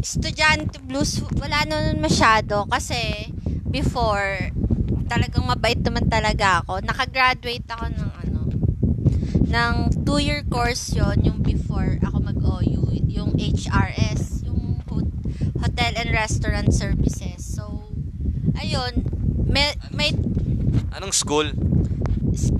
estudyante 0.00 0.82
blues, 0.82 1.22
wala 1.38 1.62
naman 1.68 2.02
masyado 2.02 2.66
kasi 2.66 3.30
before, 3.70 4.50
talagang 5.10 5.42
mabait 5.42 5.82
naman 5.82 6.06
talaga 6.06 6.62
ako. 6.62 6.78
Nakagraduate 6.86 7.66
ako 7.66 7.86
ng 7.90 8.10
ano, 8.22 8.40
ng 9.50 9.74
two-year 10.06 10.46
course 10.46 10.94
yon 10.94 11.18
yung 11.26 11.42
before 11.42 11.98
ako 12.06 12.22
mag-OU, 12.22 12.94
yung 13.10 13.34
HRS, 13.34 14.46
yung 14.46 14.78
Hotel 15.58 15.92
and 15.98 16.14
Restaurant 16.14 16.70
Services. 16.70 17.42
So, 17.42 17.90
ayun, 18.54 19.02
may, 19.50 19.74
may 19.90 20.14
Anong 20.94 21.10
school? 21.10 21.50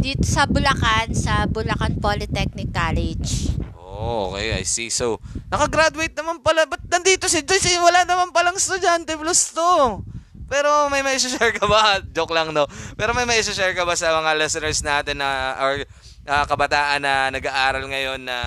dito 0.00 0.26
sa 0.26 0.50
Bulacan, 0.50 1.14
sa 1.14 1.46
Bulacan 1.46 2.02
Polytechnic 2.02 2.74
College. 2.74 3.54
Oh, 3.78 4.32
okay, 4.34 4.58
I 4.58 4.64
see. 4.66 4.90
So, 4.90 5.20
nakagraduate 5.52 6.16
naman 6.16 6.42
pala. 6.42 6.66
Ba't 6.66 6.82
nandito 6.90 7.28
si 7.30 7.44
Joyce? 7.44 7.78
Wala 7.78 8.02
naman 8.08 8.34
palang 8.34 8.56
estudyante 8.56 9.14
plus 9.14 9.54
to. 9.54 10.02
Pero 10.50 10.90
may 10.90 11.06
may 11.06 11.14
share 11.16 11.54
ka 11.54 11.64
ba? 11.70 12.02
Joke 12.16 12.34
lang 12.34 12.50
no. 12.50 12.66
Pero 12.98 13.14
may 13.14 13.22
may 13.22 13.38
share 13.38 13.72
ka 13.72 13.86
ba 13.86 13.94
sa 13.94 14.10
mga 14.18 14.34
listeners 14.34 14.82
natin 14.82 15.22
na 15.22 15.54
or 15.62 15.86
uh, 16.26 16.44
kabataan 16.44 17.06
na 17.06 17.30
nag-aaral 17.30 17.86
ngayon 17.86 18.26
na 18.26 18.38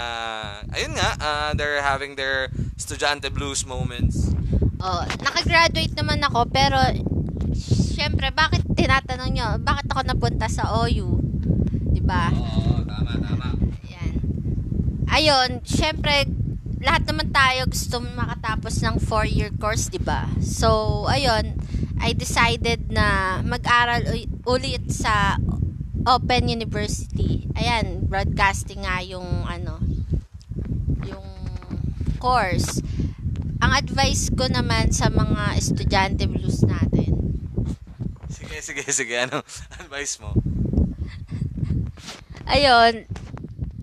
ayun 0.75 0.91
nga, 0.91 1.09
uh, 1.17 1.49
they're 1.55 1.79
having 1.79 2.19
their 2.19 2.51
estudyante 2.75 3.31
blues 3.31 3.63
moments. 3.63 4.35
Oh, 4.83 5.07
nakagraduate 5.23 5.95
naman 5.95 6.19
ako 6.27 6.43
pero 6.51 6.75
syempre, 8.03 8.35
bakit 8.35 8.67
tinatanong 8.75 9.31
nyo, 9.31 9.47
bakit 9.63 9.87
ako 9.87 10.01
napunta 10.03 10.51
sa 10.51 10.83
OU? 10.83 11.07
Di 11.95 12.03
ba? 12.03 12.27
Oo, 12.35 12.83
tama, 12.83 13.15
tama. 13.21 13.47
Yan. 13.87 14.13
Ayun, 15.07 15.49
syempre, 15.63 16.27
lahat 16.83 17.07
naman 17.07 17.31
tayo 17.31 17.63
gusto 17.71 18.03
makatapos 18.03 18.83
ng 18.83 18.99
4-year 18.99 19.55
course, 19.55 19.87
di 19.87 20.01
ba? 20.03 20.27
So, 20.43 21.03
ayun, 21.07 21.55
I 22.03 22.11
decided 22.11 22.91
na 22.91 23.39
mag-aral 23.47 24.03
ulit 24.43 24.91
sa 24.91 25.39
Open 26.03 26.51
University. 26.51 27.47
Ayan, 27.55 28.03
broadcasting 28.11 28.83
nga 28.83 28.99
yung 28.99 29.47
ano, 29.47 29.79
yung 31.07 31.23
course. 32.19 32.83
Ang 33.63 33.71
advice 33.71 34.27
ko 34.35 34.51
naman 34.51 34.91
sa 34.91 35.07
mga 35.07 35.55
estudyante 35.55 36.27
blues 36.27 36.67
natin, 36.67 37.15
Sige, 38.27 38.59
sige, 38.59 38.83
sige. 38.91 39.15
Anong 39.15 39.45
advice 39.79 40.19
mo? 40.19 40.35
ayun, 42.43 43.07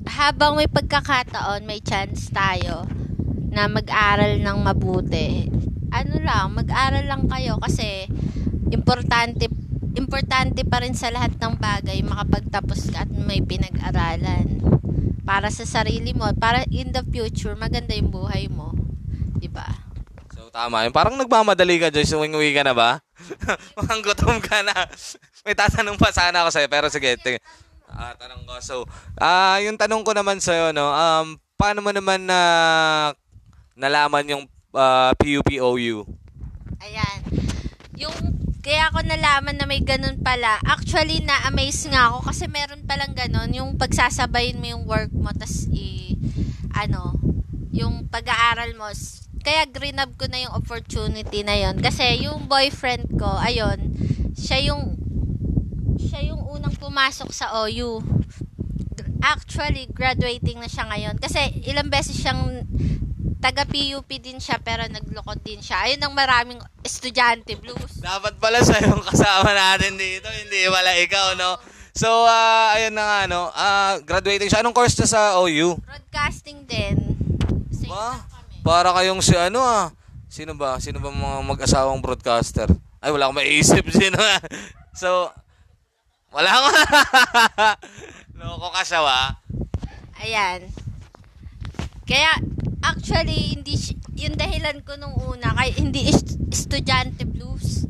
habang 0.04 0.60
may 0.60 0.68
pagkakataon, 0.68 1.64
may 1.64 1.80
chance 1.80 2.28
tayo 2.28 2.84
na 3.48 3.66
mag-aral 3.66 4.36
ng 4.36 4.58
mabuti. 4.60 5.48
Ano 5.90 6.14
lang, 6.22 6.54
mag-aral 6.54 7.04
lang 7.06 7.26
kayo 7.26 7.58
kasi 7.58 8.06
importante 8.70 9.50
importante 9.98 10.62
pa 10.62 10.78
rin 10.78 10.94
sa 10.94 11.10
lahat 11.10 11.34
ng 11.34 11.58
bagay 11.58 11.98
makapagtapos 12.06 12.94
ka 12.94 13.02
at 13.04 13.10
may 13.10 13.42
pinag-aralan 13.42 14.62
para 15.26 15.50
sa 15.50 15.66
sarili 15.66 16.14
mo, 16.14 16.30
para 16.38 16.62
in 16.70 16.94
the 16.94 17.02
future 17.10 17.54
maganda 17.58 17.94
yung 17.94 18.10
buhay 18.10 18.46
mo. 18.46 18.74
'Di 19.38 19.50
ba? 19.50 19.66
So, 20.34 20.50
tama 20.50 20.86
yun. 20.86 20.94
Parang 20.94 21.18
nagmamadali 21.18 21.78
ka, 21.78 21.90
Joyce. 21.90 22.14
Uwing-uwi 22.14 22.54
ka 22.54 22.62
na 22.66 22.74
ba? 22.74 23.02
Mukhang 23.78 24.02
gutom 24.02 24.38
ka 24.42 24.62
na. 24.62 24.86
May 25.46 25.54
tatanong 25.54 25.98
pa 25.98 26.10
sana 26.14 26.42
ako 26.42 26.50
sa'yo. 26.54 26.68
Pero 26.70 26.86
sige, 26.90 27.18
ting- 27.18 27.42
ah, 27.90 28.14
tanong 28.14 28.46
ko. 28.46 28.54
So, 28.62 28.74
ah, 29.18 29.58
yung 29.62 29.76
tanong 29.78 30.02
ko 30.06 30.14
naman 30.14 30.38
sa'yo, 30.38 30.70
no, 30.74 30.90
um, 30.90 31.38
paano 31.58 31.84
mo 31.84 31.90
naman 31.92 32.24
na 32.24 32.38
nalaman 33.76 34.26
yung 34.32 34.44
ah, 34.74 35.12
PUPOU? 35.18 36.06
Ayan. 36.80 37.20
Yung 37.98 38.16
kaya 38.60 38.92
ako 38.92 39.00
nalaman 39.02 39.56
na 39.56 39.64
may 39.64 39.80
ganun 39.80 40.20
pala. 40.20 40.60
Actually, 40.68 41.24
na-amaze 41.24 41.88
nga 41.88 42.12
ako 42.12 42.28
kasi 42.28 42.44
meron 42.44 42.84
palang 42.84 43.16
ganun. 43.16 43.48
Yung 43.56 43.80
pagsasabayin 43.80 44.60
mo 44.60 44.66
yung 44.68 44.84
work 44.84 45.08
mo, 45.16 45.32
tas 45.32 45.64
i, 45.72 46.12
ano, 46.76 47.16
yung 47.72 48.04
pag-aaral 48.12 48.76
mo. 48.76 48.92
Kaya 49.40 49.64
greenab 49.64 50.12
ko 50.20 50.28
na 50.28 50.44
yung 50.44 50.52
opportunity 50.52 51.40
na 51.40 51.56
yon 51.56 51.80
Kasi 51.80 52.28
yung 52.28 52.44
boyfriend 52.52 53.08
ko, 53.16 53.32
ayun, 53.40 53.96
siya 54.36 54.60
yung, 54.68 55.00
siya 55.96 56.28
yung 56.28 56.44
unang 56.44 56.76
pumasok 56.76 57.32
sa 57.32 57.64
OU. 57.64 58.04
Actually, 59.24 59.88
graduating 59.88 60.60
na 60.60 60.68
siya 60.68 60.84
ngayon. 60.84 61.16
Kasi 61.16 61.64
ilang 61.64 61.88
beses 61.88 62.20
siyang 62.20 62.68
taga 63.40 63.64
PUP 63.64 64.06
din 64.20 64.36
siya 64.36 64.60
pero 64.60 64.84
naglukod 64.84 65.40
din 65.40 65.64
siya. 65.64 65.88
Ayun 65.88 66.04
ang 66.04 66.12
maraming 66.12 66.60
estudyante 66.84 67.56
blues. 67.56 67.98
Dapat 67.98 68.36
pala 68.36 68.60
sa 68.60 68.76
yung 68.84 69.00
kasama 69.00 69.56
natin 69.56 69.96
dito, 69.96 70.28
hindi 70.28 70.68
wala 70.68 70.92
ikaw, 71.00 71.34
no? 71.40 71.56
So, 71.96 72.06
ah, 72.28 72.76
ayun 72.76 72.94
na 72.94 73.02
nga, 73.02 73.20
no? 73.26 73.50
Ah, 73.56 73.98
graduating 74.04 74.46
siya. 74.46 74.60
Anong 74.62 74.76
course 74.76 74.94
na 75.00 75.08
sa 75.08 75.40
OU? 75.40 75.80
Broadcasting 75.82 76.68
din. 76.68 77.16
Same 77.72 77.90
Ba? 77.90 78.20
kami. 78.28 78.54
Para 78.62 78.92
kayong 78.94 79.24
si 79.24 79.34
ano 79.34 79.64
ah. 79.64 79.90
Sino 80.30 80.54
ba? 80.54 80.78
Sino 80.78 81.02
ba 81.02 81.10
mga 81.10 81.42
mag-asawang 81.42 81.98
broadcaster? 81.98 82.70
Ay, 83.02 83.10
wala 83.10 83.26
akong 83.26 83.40
maiisip. 83.42 83.82
Sino 83.96 84.20
nga? 84.20 84.38
So, 84.94 85.32
wala 86.30 86.46
akong... 86.46 86.76
Loko 88.38 88.68
ka 88.70 88.84
siya? 88.86 89.34
Ayan. 90.20 90.68
Kaya, 92.06 92.32
actually, 92.82 93.56
hindi 93.56 93.76
yung 94.16 94.36
dahilan 94.36 94.84
ko 94.84 94.96
nung 94.96 95.16
una, 95.16 95.52
kay 95.56 95.72
hindi 95.76 96.08
est- 96.08 96.40
estudyante 96.50 97.24
blues. 97.24 97.86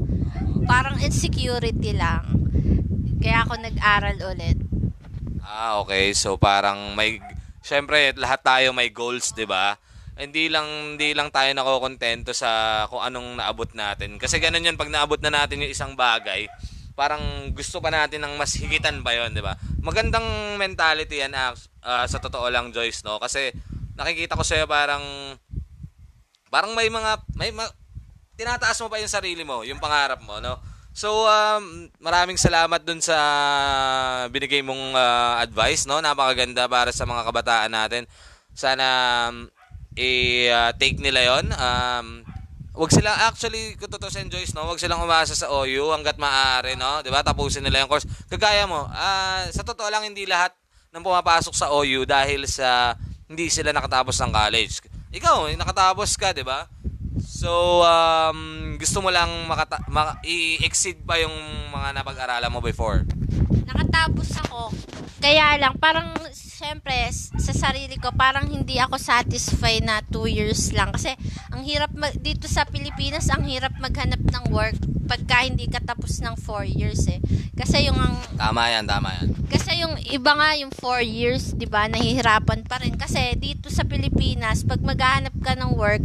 Parang 0.66 1.00
insecurity 1.02 1.96
lang. 1.96 2.26
Kaya 3.18 3.44
ako 3.44 3.58
nag-aral 3.58 4.16
ulit. 4.30 4.58
Ah, 5.42 5.82
okay. 5.82 6.14
So, 6.14 6.38
parang 6.38 6.94
may... 6.94 7.18
Siyempre, 7.60 8.16
lahat 8.16 8.40
tayo 8.40 8.72
may 8.72 8.88
goals, 8.88 9.36
di 9.36 9.44
ba? 9.44 9.76
Hindi 10.16 10.52
lang 10.52 10.96
hindi 10.96 11.16
lang 11.16 11.32
tayo 11.32 11.48
nakokontento 11.52 12.36
sa 12.36 12.84
kung 12.88 13.00
anong 13.00 13.40
naabot 13.40 13.68
natin. 13.72 14.16
Kasi 14.16 14.40
ganun 14.40 14.64
yan, 14.64 14.76
pag 14.76 14.92
naabot 14.92 15.20
na 15.20 15.32
natin 15.32 15.64
yung 15.64 15.72
isang 15.72 15.92
bagay, 15.96 16.48
parang 16.96 17.52
gusto 17.56 17.80
pa 17.80 17.88
natin 17.88 18.24
ng 18.24 18.36
mas 18.36 18.52
higitan 18.56 19.00
pa 19.00 19.16
yon 19.16 19.32
di 19.32 19.40
ba? 19.40 19.56
Magandang 19.80 20.56
mentality 20.60 21.24
yan 21.24 21.32
ah, 21.36 21.56
sa 22.04 22.18
totoo 22.20 22.48
lang, 22.52 22.72
Joyce, 22.72 23.04
no? 23.04 23.16
Kasi 23.16 23.52
nakikita 24.00 24.38
ko 24.38 24.44
sa'yo 24.44 24.64
parang 24.64 25.04
parang 26.48 26.72
may 26.72 26.88
mga 26.88 27.20
may 27.36 27.52
ma- 27.52 27.70
tinataas 28.40 28.80
mo 28.80 28.88
pa 28.88 28.96
yung 28.96 29.12
sarili 29.12 29.44
mo, 29.44 29.60
yung 29.68 29.76
pangarap 29.76 30.24
mo, 30.24 30.40
no? 30.40 30.56
So, 30.90 31.28
um, 31.28 31.86
maraming 32.02 32.34
salamat 32.34 32.82
dun 32.82 32.98
sa 32.98 33.14
binigay 34.32 34.64
mong 34.64 34.96
ah, 34.96 35.38
advice, 35.44 35.86
no? 35.86 36.02
Napakaganda 36.02 36.66
para 36.66 36.90
sa 36.90 37.06
mga 37.06 37.22
kabataan 37.28 37.70
natin. 37.70 38.08
Sana 38.56 38.84
um, 39.30 39.46
i-take 39.94 40.98
nila 40.98 41.36
yon. 41.36 41.46
Um, 41.54 42.06
wag 42.74 42.90
sila, 42.90 43.28
actually, 43.30 43.78
kung 43.78 43.92
totoo 43.92 44.10
sa 44.10 44.24
Joyce, 44.24 44.56
no? 44.56 44.66
Wag 44.66 44.82
silang 44.82 45.04
umasa 45.04 45.36
sa 45.36 45.52
OU 45.52 45.94
hanggat 45.94 46.18
maaari, 46.18 46.74
no? 46.74 47.04
'Di 47.04 47.12
ba 47.12 47.22
Tapusin 47.22 47.62
nila 47.62 47.86
yung 47.86 47.90
course. 47.92 48.08
Kagaya 48.26 48.66
mo, 48.66 48.88
ah, 48.90 49.46
sa 49.54 49.62
totoo 49.62 49.86
lang, 49.92 50.02
hindi 50.02 50.26
lahat 50.26 50.50
ng 50.90 51.04
pumapasok 51.06 51.54
sa 51.54 51.70
OU 51.70 52.02
dahil 52.02 52.50
sa 52.50 52.98
hindi 53.30 53.46
sila 53.46 53.70
nakatapos 53.70 54.18
ng 54.26 54.34
college. 54.34 54.74
Ikaw, 55.14 55.54
nakatapos 55.54 56.18
ka, 56.18 56.34
'di 56.34 56.42
ba? 56.42 56.66
So, 57.22 57.82
um, 57.86 58.74
gusto 58.74 58.98
mo 58.98 59.14
lang 59.14 59.30
makata- 59.46 59.86
maka- 59.86 60.18
i-exceed 60.26 61.06
pa 61.06 61.14
yung 61.22 61.32
mga 61.70 61.94
napag-aralan 61.94 62.50
mo 62.50 62.58
before. 62.58 63.06
Nakatapos 63.70 64.28
ako. 64.46 64.74
Kaya 65.22 65.60
lang, 65.60 65.76
parang, 65.78 66.10
syempre, 66.60 67.08
sa 67.40 67.52
sarili 67.56 67.96
ko, 67.96 68.12
parang 68.12 68.44
hindi 68.44 68.76
ako 68.76 69.00
satisfied 69.00 69.80
na 69.80 70.04
two 70.04 70.28
years 70.28 70.76
lang. 70.76 70.92
Kasi, 70.92 71.16
ang 71.48 71.64
hirap, 71.64 71.88
mag- 71.96 72.20
dito 72.20 72.44
sa 72.44 72.68
Pilipinas, 72.68 73.32
ang 73.32 73.48
hirap 73.48 73.72
maghanap 73.80 74.20
ng 74.20 74.52
work 74.52 74.76
pagka 75.08 75.48
hindi 75.48 75.66
ka 75.66 75.80
tapos 75.80 76.20
ng 76.20 76.36
four 76.36 76.68
years 76.68 77.08
eh. 77.08 77.18
Kasi 77.56 77.88
yung, 77.88 77.96
ang, 77.96 78.20
Tama 78.36 78.68
yan, 78.68 78.84
tama 78.84 79.08
yan. 79.16 79.32
kasi 79.48 79.80
yung 79.80 79.96
iba 80.04 80.36
nga 80.36 80.54
yung 80.60 80.70
four 80.70 81.00
years, 81.00 81.56
di 81.56 81.64
ba, 81.64 81.88
nahihirapan 81.88 82.68
pa 82.68 82.76
rin. 82.78 82.94
Kasi 82.94 83.34
dito 83.40 83.72
sa 83.72 83.82
Pilipinas, 83.82 84.62
pag 84.62 84.84
maghahanap 84.84 85.34
ka 85.40 85.56
ng 85.56 85.74
work, 85.74 86.04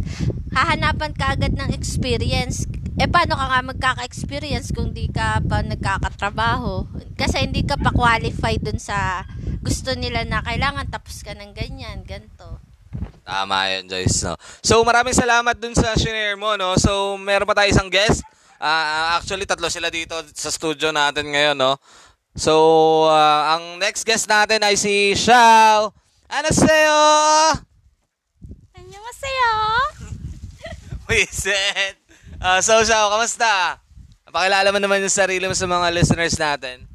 hahanapan 0.56 1.12
ka 1.12 1.36
agad 1.36 1.52
ng 1.52 1.70
experience. 1.76 2.64
Eh, 2.96 3.04
paano 3.04 3.36
ka 3.36 3.44
nga 3.44 3.60
magkaka-experience 3.60 4.72
kung 4.72 4.96
di 4.96 5.12
ka 5.12 5.44
pa 5.44 5.60
nagkakatrabaho? 5.60 6.88
Kasi 7.12 7.44
hindi 7.44 7.60
ka 7.60 7.76
pa 7.76 7.92
qualified 7.92 8.64
dun 8.64 8.80
sa 8.80 9.20
gusto 9.66 9.98
nila 9.98 10.22
na 10.22 10.46
kailangan 10.46 10.86
tapos 10.86 11.26
ka 11.26 11.34
ng 11.34 11.50
ganyan, 11.50 12.06
ganto. 12.06 12.62
Tama 13.26 13.74
yun, 13.74 13.90
Joyce. 13.90 14.22
No? 14.22 14.38
So, 14.62 14.86
maraming 14.86 15.10
salamat 15.10 15.58
dun 15.58 15.74
sa 15.74 15.98
shinare 15.98 16.38
mo. 16.38 16.54
No? 16.54 16.78
So, 16.78 17.18
meron 17.18 17.50
pa 17.50 17.58
tayo 17.58 17.74
isang 17.74 17.90
guest. 17.90 18.22
Uh, 18.62 19.18
actually, 19.18 19.42
tatlo 19.42 19.66
sila 19.66 19.90
dito 19.90 20.14
sa 20.38 20.54
studio 20.54 20.94
natin 20.94 21.34
ngayon. 21.34 21.58
No? 21.58 21.74
So, 22.38 22.54
uh, 23.10 23.58
ang 23.58 23.82
next 23.82 24.06
guest 24.06 24.30
natin 24.30 24.62
ay 24.62 24.78
si 24.78 25.18
Shao. 25.18 25.90
Anaseo! 26.30 27.02
Annyeonghaseyo! 28.78 29.54
Wisit! 31.10 31.98
uh, 32.38 32.62
so, 32.62 32.78
Shao, 32.86 33.10
kamusta? 33.10 33.82
Pakilala 34.30 34.70
mo 34.70 34.78
naman 34.78 35.02
yung 35.02 35.10
sarili 35.10 35.50
mo 35.50 35.54
sa 35.58 35.66
mga 35.66 35.90
listeners 35.90 36.38
natin. 36.38 36.85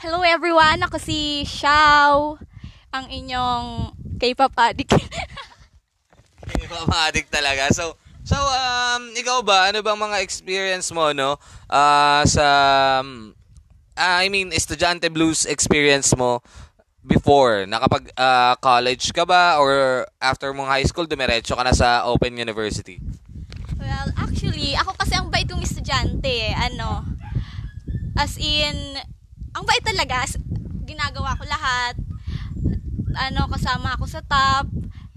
Hello 0.00 0.24
everyone, 0.24 0.80
ako 0.80 0.96
si 0.96 1.44
Xiao, 1.44 2.40
ang 2.88 3.06
inyong 3.12 3.92
K-pop 4.16 4.56
addict. 4.56 4.96
Pa 6.72 6.88
ma-addict 6.88 7.28
talaga. 7.28 7.68
So, 7.68 8.00
so 8.24 8.32
um, 8.32 9.12
ikaw 9.12 9.44
ba, 9.44 9.68
ano 9.68 9.84
bang 9.84 10.00
mga 10.00 10.24
experience 10.24 10.88
mo, 10.88 11.12
no? 11.12 11.36
Ah, 11.68 12.24
sa, 12.24 12.46
um, 13.04 13.36
ah, 13.92 14.24
I 14.24 14.32
mean, 14.32 14.56
estudyante 14.56 15.12
blues 15.12 15.44
experience 15.44 16.16
mo 16.16 16.40
before? 17.04 17.68
Nakapag 17.68 18.08
ah, 18.16 18.56
college 18.56 19.12
ka 19.12 19.28
ba? 19.28 19.60
Or 19.60 20.08
after 20.16 20.48
mong 20.56 20.72
high 20.72 20.88
school, 20.88 21.04
dumiretso 21.04 21.52
ka 21.52 21.60
na 21.60 21.76
sa 21.76 22.08
Open 22.08 22.40
University? 22.40 23.04
well, 23.76 24.08
actually, 24.16 24.72
ako 24.80 24.96
kasi 24.96 25.12
ang 25.12 25.28
bait 25.28 25.44
kong 25.44 25.60
estudyante, 25.60 26.24
eh. 26.24 26.56
ano, 26.56 27.04
as 28.16 28.40
in, 28.40 28.96
ang 29.54 29.64
bait 29.66 29.82
talaga, 29.82 30.26
ginagawa 30.86 31.38
ko 31.38 31.44
lahat, 31.46 31.94
ano, 33.14 33.50
kasama 33.50 33.94
ako 33.98 34.06
sa 34.06 34.22
top, 34.22 34.70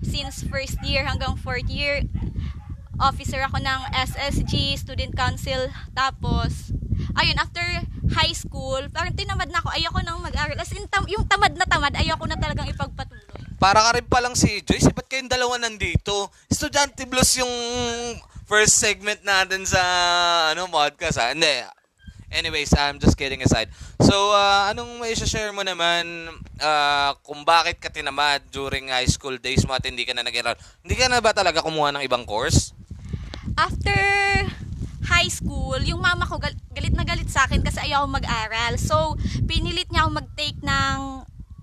since 0.03 0.43
first 0.49 0.77
year 0.83 1.05
hanggang 1.05 1.37
fourth 1.39 1.69
year, 1.69 2.03
officer 2.97 3.41
ako 3.41 3.57
ng 3.61 3.81
SSG, 3.93 4.77
Student 4.77 5.13
Council, 5.13 5.69
tapos, 5.93 6.73
ayun, 7.17 7.37
after 7.37 7.63
high 8.13 8.35
school, 8.35 8.81
parang 8.93 9.17
tinamad 9.17 9.49
na 9.49 9.61
ako, 9.63 9.73
ayoko 9.73 9.99
nang 10.05 10.21
mag-aral. 10.21 10.57
As 10.59 10.69
in, 10.75 10.85
tam- 10.89 11.09
yung 11.09 11.25
tamad 11.25 11.57
na 11.57 11.65
tamad, 11.65 11.93
ayoko 11.97 12.25
na 12.29 12.37
talagang 12.37 12.69
ipagpatuloy. 12.69 13.25
Para 13.57 13.79
ka 13.79 13.95
rin 13.95 14.05
palang 14.05 14.35
si 14.35 14.59
Joyce, 14.61 14.91
eh, 14.91 14.93
ba't 14.93 15.07
kayong 15.07 15.31
dalawa 15.31 15.55
nandito? 15.55 16.27
Estudyante 16.51 17.07
blues 17.07 17.39
yung 17.39 17.53
first 18.43 18.75
segment 18.75 19.23
natin 19.23 19.63
sa 19.63 19.79
ano 20.51 20.67
podcast 20.67 21.15
ha? 21.15 21.31
Hindi. 21.31 21.82
Anyways, 22.33 22.73
I'm 22.73 22.97
just 22.97 23.13
kidding 23.13 23.45
aside. 23.45 23.69
So, 24.01 24.33
ah, 24.33 24.73
anong 24.73 24.97
may 24.97 25.13
share 25.13 25.53
mo 25.53 25.61
naman 25.61 26.33
ah, 26.57 27.13
kung 27.21 27.45
bakit 27.45 27.77
ka 27.77 27.93
tinamad 27.93 28.41
during 28.49 28.89
high 28.89 29.07
school 29.07 29.37
days 29.37 29.61
mo 29.69 29.77
at 29.77 29.85
hindi 29.85 30.03
ka 30.03 30.17
na 30.17 30.25
nag-aral? 30.25 30.57
Hindi 30.81 30.95
ka 30.97 31.05
na 31.07 31.21
ba 31.21 31.29
talaga 31.31 31.61
kumuha 31.61 31.93
ng 31.93 32.03
ibang 32.03 32.25
course? 32.25 32.73
after 33.57 33.97
high 35.03 35.29
school, 35.29 35.77
yung 35.83 35.99
mama 35.99 36.25
ko 36.25 36.39
gal- 36.39 36.57
galit 36.71 36.95
na 36.95 37.03
galit 37.03 37.27
sa 37.27 37.45
akin 37.45 37.61
kasi 37.61 37.83
ayaw 37.83 38.07
mag-aral. 38.07 38.79
So, 38.79 39.19
pinilit 39.45 39.91
niya 39.91 40.07
ako 40.07 40.23
mag-take 40.23 40.59
ng 40.63 40.97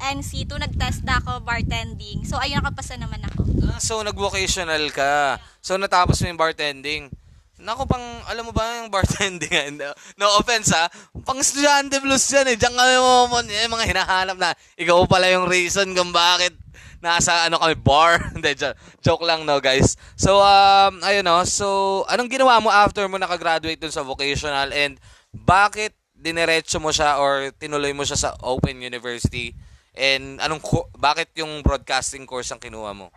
NC2, 0.01 0.51
nag-test 0.61 1.05
na 1.05 1.21
ako 1.21 1.45
bartending. 1.45 2.25
So, 2.25 2.41
ayun, 2.41 2.61
nakapasa 2.61 2.97
naman 2.97 3.21
ako. 3.25 3.45
Ah, 3.65 3.81
so, 3.81 4.01
nag-vocational 4.05 4.93
ka. 4.93 5.41
So, 5.61 5.77
natapos 5.77 6.21
mo 6.21 6.27
yung 6.31 6.41
bartending. 6.41 7.13
Naku, 7.61 7.85
pang, 7.85 8.03
alam 8.25 8.49
mo 8.49 8.53
ba 8.57 8.81
yung 8.81 8.89
bartending? 8.89 9.77
no, 9.77 9.93
no 10.17 10.27
offense 10.41 10.73
ha. 10.73 10.89
Pang 11.29 11.37
estudyante 11.37 12.01
blues 12.01 12.25
yan 12.33 12.49
eh. 12.49 12.57
Diyan 12.57 12.73
kami 12.73 12.97
mo, 12.97 13.13
mo 13.29 13.37
eh, 13.45 13.69
mga 13.69 13.85
hinahanap 13.85 14.37
na 14.41 14.57
ikaw 14.81 15.05
pala 15.05 15.29
yung 15.29 15.45
reason 15.45 15.93
kung 15.93 16.09
bakit 16.09 16.57
nasa 17.05 17.49
ano 17.49 17.61
kami 17.61 17.77
bar. 17.77 18.21
Hindi, 18.37 18.57
jo- 18.57 18.77
joke 19.05 19.25
lang 19.25 19.45
no 19.45 19.61
guys. 19.61 19.97
So, 20.17 20.41
um, 20.41 21.01
ayun 21.05 21.25
no. 21.25 21.45
So, 21.45 22.03
anong 22.09 22.33
ginawa 22.33 22.61
mo 22.65 22.73
after 22.73 23.05
mo 23.09 23.21
nakagraduate 23.21 23.81
dun 23.81 23.93
sa 23.93 24.05
vocational 24.05 24.73
and 24.73 25.01
bakit 25.33 25.97
dinerecho 26.17 26.77
mo 26.81 26.93
siya 26.93 27.17
or 27.17 27.53
tinuloy 27.57 27.93
mo 27.97 28.05
siya 28.05 28.17
sa 28.17 28.31
Open 28.45 28.81
University? 28.81 29.53
And 29.97 30.39
anong 30.41 30.63
bakit 30.97 31.35
yung 31.37 31.61
broadcasting 31.61 32.25
course 32.25 32.53
ang 32.53 32.61
kinuha 32.63 32.97
mo? 32.97 33.13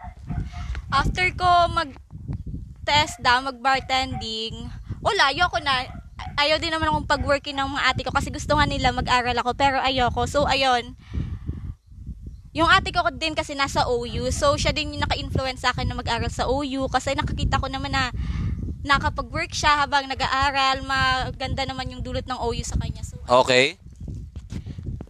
After 0.90 1.26
ko 1.36 1.48
mag-test 1.72 2.13
da, 2.86 3.40
mag-bartending, 3.40 4.70
wala, 5.04 5.32
ayoko 5.32 5.60
na. 5.60 5.88
Ayaw 6.40 6.58
din 6.62 6.72
naman 6.72 6.88
akong 6.90 7.10
pag-working 7.10 7.58
ng 7.58 7.74
mga 7.74 7.84
ate 7.90 8.02
ko 8.06 8.12
kasi 8.14 8.30
gusto 8.32 8.56
nga 8.56 8.64
nila 8.64 8.96
mag-aral 8.96 9.36
ako 9.40 9.52
pero 9.58 9.82
ayoko. 9.82 10.24
So, 10.30 10.46
ayun. 10.48 10.96
Yung 12.54 12.70
ate 12.70 12.94
ko 12.94 13.02
din 13.10 13.34
kasi 13.34 13.58
nasa 13.58 13.90
OU. 13.90 14.30
So, 14.30 14.54
siya 14.56 14.72
din 14.72 14.94
yung 14.94 15.04
naka-influence 15.04 15.66
sa 15.66 15.74
akin 15.74 15.90
na 15.90 15.98
mag-aral 15.98 16.30
sa 16.30 16.46
OU 16.46 16.86
kasi 16.88 17.18
nakakita 17.18 17.58
ko 17.58 17.68
naman 17.68 17.92
na 17.92 18.14
nakapag-work 18.86 19.52
siya 19.52 19.84
habang 19.84 20.06
nag-aaral. 20.06 20.86
Maganda 20.86 21.66
naman 21.66 21.90
yung 21.90 22.06
dulot 22.06 22.28
ng 22.30 22.40
OU 22.40 22.64
sa 22.64 22.78
kanya. 22.78 23.02
So, 23.02 23.18
Okay. 23.26 23.82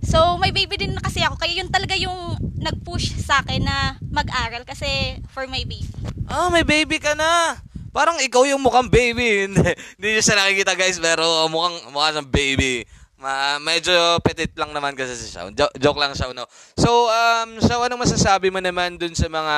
So, 0.04 0.38
may 0.38 0.54
baby 0.54 0.78
din 0.78 0.94
kasi 1.00 1.26
ako. 1.26 1.42
Kaya 1.42 1.58
yun 1.58 1.74
talaga 1.74 1.98
yung 1.98 2.38
nag-push 2.60 3.18
sa 3.18 3.42
akin 3.44 3.66
na 3.66 3.98
mag-aral 4.14 4.64
kasi 4.64 5.20
for 5.34 5.50
my 5.50 5.66
baby. 5.66 5.84
Ah, 6.28 6.50
may 6.50 6.64
baby 6.64 6.98
ka 6.98 7.14
na. 7.14 7.58
Parang 7.94 8.18
ikaw 8.18 8.42
yung 8.48 8.64
mukhang 8.64 8.90
baby. 8.90 9.46
Hindi, 9.46 9.70
hindi 10.00 10.10
siya 10.18 10.34
nakikita 10.34 10.74
guys, 10.74 10.98
pero 10.98 11.46
mukhang, 11.46 11.94
mukha 11.94 12.10
siyang 12.10 12.32
baby. 12.32 12.82
Ma, 13.22 13.56
medyo 13.62 13.94
petit 14.20 14.52
lang 14.58 14.74
naman 14.74 14.98
kasi 14.98 15.14
si 15.14 15.30
Shaw. 15.30 15.54
Jo- 15.54 15.72
joke 15.78 16.02
lang 16.02 16.12
Shaw, 16.12 16.34
no? 16.34 16.44
So, 16.74 17.08
um, 17.08 17.62
Shaw, 17.62 17.86
anong 17.86 18.04
masasabi 18.04 18.50
mo 18.50 18.60
naman 18.60 18.98
dun 18.98 19.14
sa 19.14 19.30
mga 19.30 19.56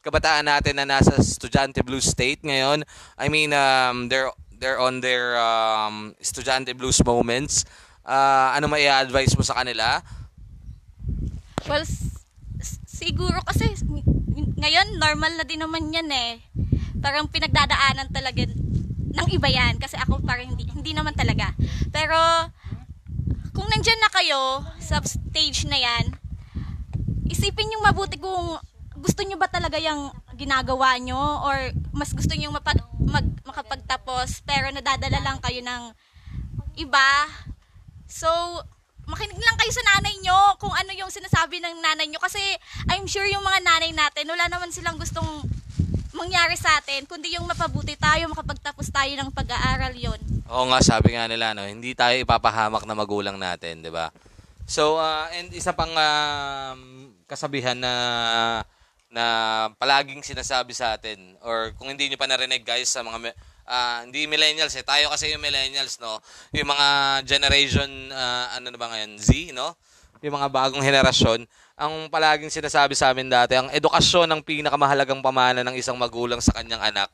kabataan 0.00 0.48
natin 0.48 0.74
na 0.74 0.88
nasa 0.88 1.14
Estudyante 1.14 1.84
Blues 1.84 2.08
State 2.08 2.40
ngayon? 2.42 2.82
I 3.14 3.28
mean, 3.28 3.52
um, 3.52 4.08
they're, 4.08 4.32
they're 4.56 4.80
on 4.80 5.04
their 5.04 5.36
um, 5.36 6.16
Estudyante 6.18 6.72
Blues 6.72 6.98
moments. 7.04 7.62
Ah, 8.02 8.56
ano 8.56 8.66
mai 8.66 8.88
advise 8.88 9.36
mo 9.36 9.44
sa 9.44 9.60
kanila? 9.60 10.00
Well, 11.68 11.84
s- 11.84 12.80
siguro 12.88 13.38
kasi 13.44 13.70
ngayon 14.56 14.96
normal 14.96 15.32
na 15.36 15.44
din 15.44 15.60
naman 15.60 15.92
yan 15.92 16.08
eh. 16.08 16.40
Parang 17.00 17.28
pinagdadaanan 17.28 18.08
talaga 18.08 18.44
ng 19.16 19.28
iba 19.32 19.48
yan 19.48 19.80
kasi 19.80 19.96
ako 19.96 20.20
parang 20.24 20.56
hindi, 20.56 20.68
hindi 20.68 20.92
naman 20.96 21.12
talaga. 21.16 21.52
Pero 21.92 22.16
kung 23.56 23.68
nandyan 23.68 24.00
na 24.00 24.12
kayo 24.12 24.64
sa 24.80 25.00
stage 25.04 25.68
na 25.68 25.80
yan, 25.80 26.04
isipin 27.28 27.72
yung 27.72 27.84
mabuti 27.84 28.20
kung 28.20 28.60
gusto 28.96 29.20
nyo 29.24 29.36
ba 29.36 29.48
talaga 29.48 29.76
yung 29.76 30.12
ginagawa 30.36 30.96
nyo 31.00 31.44
or 31.44 31.72
mas 31.92 32.12
gusto 32.12 32.32
nyo 32.36 32.52
mapag, 32.52 32.80
mag, 33.00 33.24
makapagtapos 33.44 34.44
pero 34.44 34.68
nadadala 34.72 35.20
lang 35.20 35.38
kayo 35.40 35.60
ng 35.64 35.82
iba. 36.76 37.08
So, 38.04 38.28
makinig 39.06 39.38
lang 39.38 39.56
kayo 39.56 39.72
sa 39.72 39.84
nanay 39.94 40.14
nyo 40.20 40.38
kung 40.58 40.74
ano 40.74 40.90
yung 40.94 41.10
sinasabi 41.10 41.62
ng 41.62 41.78
nanay 41.78 42.06
nyo 42.10 42.18
kasi 42.18 42.42
I'm 42.90 43.06
sure 43.06 43.26
yung 43.26 43.42
mga 43.42 43.62
nanay 43.62 43.90
natin 43.94 44.26
wala 44.26 44.50
naman 44.50 44.74
silang 44.74 44.98
gustong 44.98 45.46
mangyari 46.12 46.58
sa 46.58 46.82
atin 46.82 47.06
kundi 47.06 47.38
yung 47.38 47.46
mapabuti 47.46 47.94
tayo 47.94 48.26
makapagtapos 48.26 48.90
tayo 48.90 49.12
ng 49.14 49.30
pag-aaral 49.30 49.94
yon 49.94 50.18
Oo 50.46 50.70
nga, 50.70 50.78
sabi 50.78 51.18
nga 51.18 51.26
nila, 51.26 51.58
no, 51.58 51.66
hindi 51.66 51.90
tayo 51.90 52.14
ipapahamak 52.22 52.86
na 52.86 52.94
magulang 52.94 53.34
natin, 53.34 53.82
di 53.82 53.90
ba? 53.90 54.14
So, 54.62 54.94
ah, 54.94 55.26
and 55.34 55.50
isa 55.50 55.74
pang 55.74 55.90
um, 55.90 57.10
kasabihan 57.26 57.74
na 57.74 57.92
na 59.10 59.24
palaging 59.78 60.22
sinasabi 60.22 60.74
sa 60.74 60.98
atin 60.98 61.38
or 61.42 61.74
kung 61.78 61.90
hindi 61.90 62.10
niyo 62.10 62.18
pa 62.18 62.26
narinig 62.26 62.66
guys 62.66 62.90
sa 62.90 63.06
mga 63.06 63.32
ah, 63.66 64.02
hindi 64.06 64.30
millennials 64.30 64.72
eh 64.78 64.86
tayo 64.86 65.10
kasi 65.10 65.34
yung 65.34 65.42
millennials 65.42 65.98
no 65.98 66.22
yung 66.54 66.70
mga 66.70 66.86
generation 67.26 67.90
ah, 68.14 68.56
ano 68.56 68.70
na 68.72 68.78
ba 68.78 68.86
ngayon 68.94 69.18
Z 69.18 69.52
no 69.52 69.74
yung 70.24 70.34
mga 70.38 70.48
bagong 70.48 70.80
henerasyon 70.80 71.44
ang 71.76 72.08
palaging 72.08 72.48
sinasabi 72.48 72.96
sa 72.96 73.12
amin 73.12 73.28
dati 73.28 73.58
ang 73.58 73.68
edukasyon 73.68 74.30
ang 74.32 74.40
pinakamahalagang 74.40 75.20
pamana 75.20 75.60
ng 75.60 75.76
isang 75.76 75.98
magulang 75.98 76.40
sa 76.40 76.56
kanyang 76.56 76.80
anak 76.80 77.12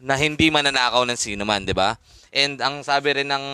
na 0.00 0.16
hindi 0.16 0.48
mananakaw 0.48 1.04
ng 1.04 1.20
sino 1.20 1.44
man, 1.44 1.68
di 1.68 1.76
ba? 1.76 1.92
And 2.32 2.56
ang 2.64 2.80
sabi 2.80 3.20
rin 3.20 3.28
ng 3.28 3.44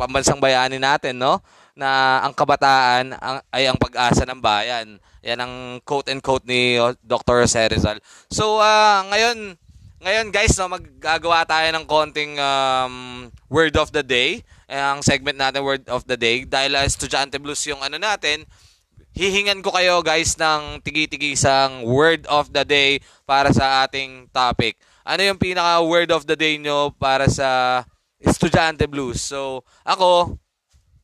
pambansang 0.00 0.40
bayani 0.40 0.80
natin, 0.80 1.20
no? 1.20 1.44
Na 1.76 2.20
ang 2.24 2.32
kabataan 2.32 3.12
ay 3.52 3.68
ang 3.68 3.76
pag-asa 3.76 4.24
ng 4.24 4.40
bayan. 4.40 4.96
Yan 5.20 5.40
ang 5.44 5.54
quote 5.84 6.08
and 6.08 6.24
quote 6.24 6.48
ni 6.48 6.80
Dr. 7.04 7.44
Jose 7.44 7.60
Rizal. 7.68 8.00
So, 8.32 8.64
ah, 8.64 9.04
ngayon, 9.12 9.60
ngayon 10.00 10.32
guys, 10.32 10.56
no, 10.56 10.72
maggagawa 10.72 11.44
tayo 11.44 11.68
ng 11.76 11.84
konting 11.84 12.40
um, 12.40 13.28
word 13.52 13.76
of 13.76 13.92
the 13.92 14.00
day. 14.00 14.40
Eh, 14.64 14.80
ang 14.80 15.04
segment 15.04 15.36
natin, 15.36 15.60
word 15.60 15.84
of 15.92 16.08
the 16.08 16.16
day. 16.16 16.48
Dahil 16.48 16.72
uh, 16.72 16.88
estudyante 16.88 17.36
blues 17.36 17.60
yung 17.68 17.84
ano 17.84 18.00
natin, 18.00 18.48
hihingan 19.12 19.60
ko 19.60 19.76
kayo 19.76 20.00
guys 20.00 20.40
ng 20.40 20.80
tigi-tigisang 20.80 21.84
word 21.84 22.24
of 22.32 22.48
the 22.48 22.64
day 22.64 23.04
para 23.28 23.52
sa 23.52 23.84
ating 23.84 24.32
topic. 24.32 24.80
Ano 25.04 25.20
yung 25.20 25.36
pinaka 25.36 25.84
word 25.84 26.08
of 26.16 26.24
the 26.24 26.36
day 26.36 26.56
nyo 26.56 26.96
para 26.96 27.28
sa 27.28 27.84
estudyante 28.16 28.88
blues? 28.88 29.20
So, 29.20 29.68
ako, 29.84 30.40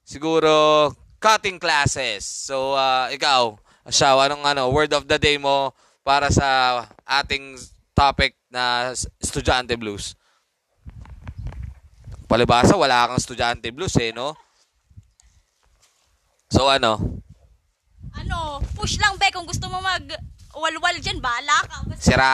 siguro, 0.08 0.88
cutting 1.20 1.60
classes. 1.60 2.24
So, 2.24 2.72
uh, 2.72 3.12
ikaw, 3.12 3.60
Shaw, 3.92 4.24
anong 4.24 4.42
ano, 4.48 4.72
word 4.72 4.96
of 4.96 5.04
the 5.04 5.20
day 5.20 5.36
mo 5.36 5.76
para 6.00 6.32
sa 6.32 6.80
ating 7.04 7.60
topic 7.96 8.36
na 8.52 8.92
estudyante 9.16 9.72
blues? 9.80 10.12
Palibasa, 12.28 12.76
wala 12.76 13.08
kang 13.08 13.16
estudyante 13.16 13.72
blues 13.72 13.96
eh, 13.96 14.12
no? 14.12 14.36
So, 16.52 16.68
ano? 16.68 17.24
ano 18.16 18.64
push 18.72 18.96
lang 18.96 19.16
be 19.20 19.28
kung 19.28 19.44
gusto 19.44 19.68
mo 19.68 19.80
mag 19.80 20.04
walwal 20.56 20.96
dyan 21.00 21.20
bahala 21.20 21.56
ka 21.68 21.76
Basta- 21.84 22.04
Sira. 22.04 22.32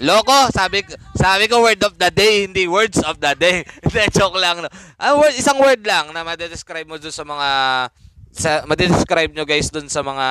Loko, 0.00 0.48
sabi 0.54 0.86
ko, 0.86 0.94
sabi 1.18 1.44
ko 1.50 1.60
word 1.60 1.82
of 1.82 1.98
the 1.98 2.08
day, 2.08 2.46
hindi 2.46 2.64
words 2.70 3.02
of 3.04 3.20
the 3.20 3.34
day. 3.36 3.66
Hindi, 3.84 4.00
joke 4.16 4.38
lang. 4.38 4.64
No. 4.64 4.70
Ah, 4.96 5.12
word, 5.18 5.36
isang 5.36 5.60
word 5.60 5.82
lang 5.84 6.14
na 6.14 6.24
madedescribe 6.24 6.88
mo 6.88 6.96
dun 6.96 7.12
sa 7.12 7.26
mga, 7.26 7.48
sa, 8.32 8.50
madedescribe 8.64 9.34
nyo 9.34 9.44
guys 9.44 9.68
dun 9.68 9.90
sa 9.92 10.00
mga 10.00 10.26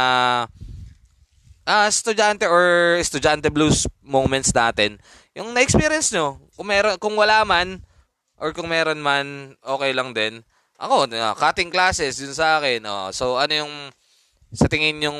ah, 1.69 1.85
estudyante 1.85 2.49
or 2.49 2.97
estudyante 2.97 3.53
blues 3.53 3.85
moments 4.01 4.49
natin. 4.49 4.97
Yung 5.37 5.53
na-experience 5.53 6.09
nyo, 6.09 6.41
kung, 6.57 6.65
meron, 6.65 6.97
kung 6.97 7.13
wala 7.13 7.45
man, 7.45 7.85
or 8.41 8.49
kung 8.57 8.65
meron 8.65 8.97
man, 8.97 9.53
okay 9.61 9.93
lang 9.93 10.17
din. 10.17 10.41
Ako, 10.81 11.05
uh, 11.05 11.35
cutting 11.37 11.69
classes, 11.69 12.17
yun 12.17 12.33
sa 12.33 12.57
akin. 12.57 12.81
Oh. 12.89 13.13
So, 13.13 13.37
ano 13.37 13.53
yung 13.53 13.73
sa 14.49 14.65
tingin 14.65 14.97
yung 15.05 15.19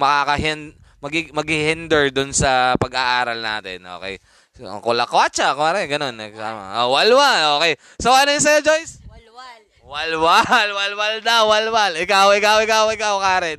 makakahin 0.00 0.72
magi, 1.04 1.28
maghihinder 1.36 2.08
dun 2.08 2.32
sa 2.32 2.72
pag-aaral 2.80 3.36
natin. 3.36 3.84
Okay. 4.00 4.16
So, 4.56 4.64
kulakwatsa, 4.80 5.52
kumare, 5.52 5.84
ganun. 5.84 6.16
Ah, 6.40 6.88
walwal, 6.88 7.60
okay. 7.60 7.76
So, 8.00 8.14
ano 8.14 8.32
yung 8.32 8.44
sa'yo, 8.44 8.60
Joyce? 8.64 9.04
walwal 9.04 9.60
Walwal, 9.90 10.68
walwal 10.78 11.16
daw, 11.24 11.50
walwal. 11.50 11.92
Ikaw, 11.98 12.30
ikaw, 12.38 12.56
ikaw, 12.62 12.84
ikaw, 12.94 13.14
Karen. 13.18 13.58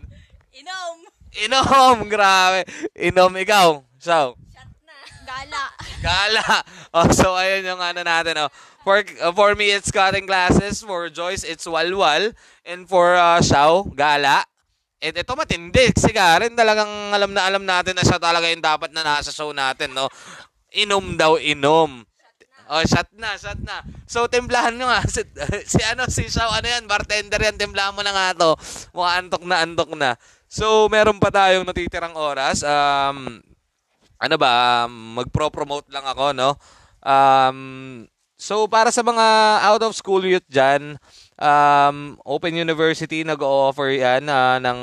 inom 0.56 1.01
Inom, 1.40 2.08
grabe. 2.14 2.68
Inom, 2.96 3.32
ikaw. 3.40 3.80
So, 4.02 4.36
shot 4.52 4.72
na 4.84 4.96
gala 5.24 5.64
Gala. 6.02 6.44
Oh, 6.92 7.08
so 7.14 7.38
ayun 7.38 7.64
yung 7.64 7.80
ano 7.80 8.02
natin. 8.04 8.36
Oh. 8.42 8.52
For 8.82 9.06
uh, 9.22 9.30
for 9.32 9.54
me 9.54 9.70
it's 9.70 9.94
cutting 9.94 10.26
classes, 10.26 10.82
for 10.82 11.08
Joyce 11.14 11.46
it's 11.46 11.70
walwal, 11.70 12.34
and 12.66 12.90
for 12.90 13.14
uh, 13.14 13.40
Shao, 13.40 13.86
gala. 13.94 14.42
And 15.02 15.14
ito 15.14 15.34
matindi. 15.38 15.94
Si 15.94 16.10
Karen 16.10 16.58
talagang 16.58 16.90
alam 17.14 17.32
na 17.32 17.46
alam 17.46 17.64
natin 17.64 17.94
na 17.94 18.06
siya 18.06 18.18
talaga 18.18 18.50
yung 18.50 18.62
dapat 18.62 18.90
na 18.90 19.06
nasa 19.06 19.30
show 19.30 19.54
natin, 19.54 19.94
no? 19.94 20.10
Inom 20.74 21.18
daw, 21.18 21.38
inom. 21.38 22.06
Oh, 22.72 22.84
shot 22.88 23.12
na, 23.20 23.36
shot 23.36 23.60
na. 23.62 23.84
So, 24.08 24.32
timplahan 24.32 24.80
nyo 24.80 24.88
nga. 24.88 25.04
Si, 25.12 25.22
si 25.68 25.82
ano, 25.84 26.08
si 26.08 26.32
Shao, 26.32 26.48
ano 26.48 26.64
yan, 26.64 26.88
bartender 26.88 27.42
yan, 27.42 27.60
timplahan 27.60 27.92
mo 27.92 28.00
na 28.00 28.16
nga 28.16 28.32
to. 28.32 28.56
Mukha 28.96 29.20
antok 29.20 29.44
na, 29.44 29.60
antok 29.60 29.92
na. 29.92 30.16
So, 30.52 30.92
meron 30.92 31.16
pa 31.16 31.32
tayong 31.32 31.64
natitirang 31.64 32.12
oras. 32.20 32.60
Um, 32.60 33.40
ano 34.20 34.36
ba, 34.36 34.84
um, 34.84 35.24
magpro-promote 35.24 35.88
lang 35.88 36.04
ako, 36.04 36.36
no? 36.36 36.60
Um, 37.00 37.60
So, 38.42 38.66
para 38.66 38.90
sa 38.90 39.06
mga 39.06 39.22
out-of-school 39.70 40.26
youth 40.26 40.50
dyan, 40.50 40.98
um, 41.38 42.18
Open 42.26 42.58
University 42.58 43.22
nag-offer 43.22 43.94
yan 43.94 44.26
uh, 44.26 44.58
ng, 44.58 44.80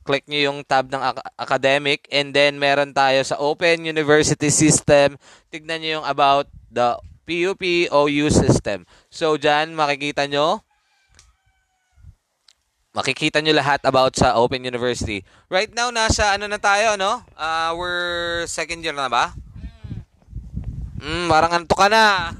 Click 0.07 0.23
nyo 0.31 0.39
yung 0.47 0.63
tab 0.63 0.88
ng 0.89 1.03
academic 1.35 2.07
and 2.09 2.31
then 2.31 2.57
meron 2.57 2.95
tayo 2.95 3.19
sa 3.21 3.35
Open 3.35 3.83
University 3.83 4.47
System. 4.47 5.19
Tignan 5.51 5.83
nyo 5.83 5.99
yung 5.99 6.07
about 6.07 6.47
the 6.71 6.95
PUP 7.29 7.62
OU 7.93 8.33
system. 8.33 8.89
So, 9.12 9.38
dyan 9.38 9.77
makikita 9.77 10.25
nyo 10.25 10.65
makikita 12.93 13.38
nyo 13.39 13.54
lahat 13.54 13.82
about 13.86 14.17
sa 14.17 14.34
Open 14.38 14.65
University. 14.65 15.21
Right 15.45 15.69
now, 15.73 15.93
nasa 15.93 16.34
ano 16.34 16.49
na 16.49 16.58
tayo, 16.58 16.97
no? 16.97 17.21
Uh, 17.38 17.71
we're 17.78 18.45
second 18.49 18.82
year 18.82 18.95
na 18.95 19.10
ba? 19.10 19.34
Mm, 20.99 21.32
parang 21.32 21.52
anto 21.63 21.75
ka 21.78 21.88
na. 21.88 22.34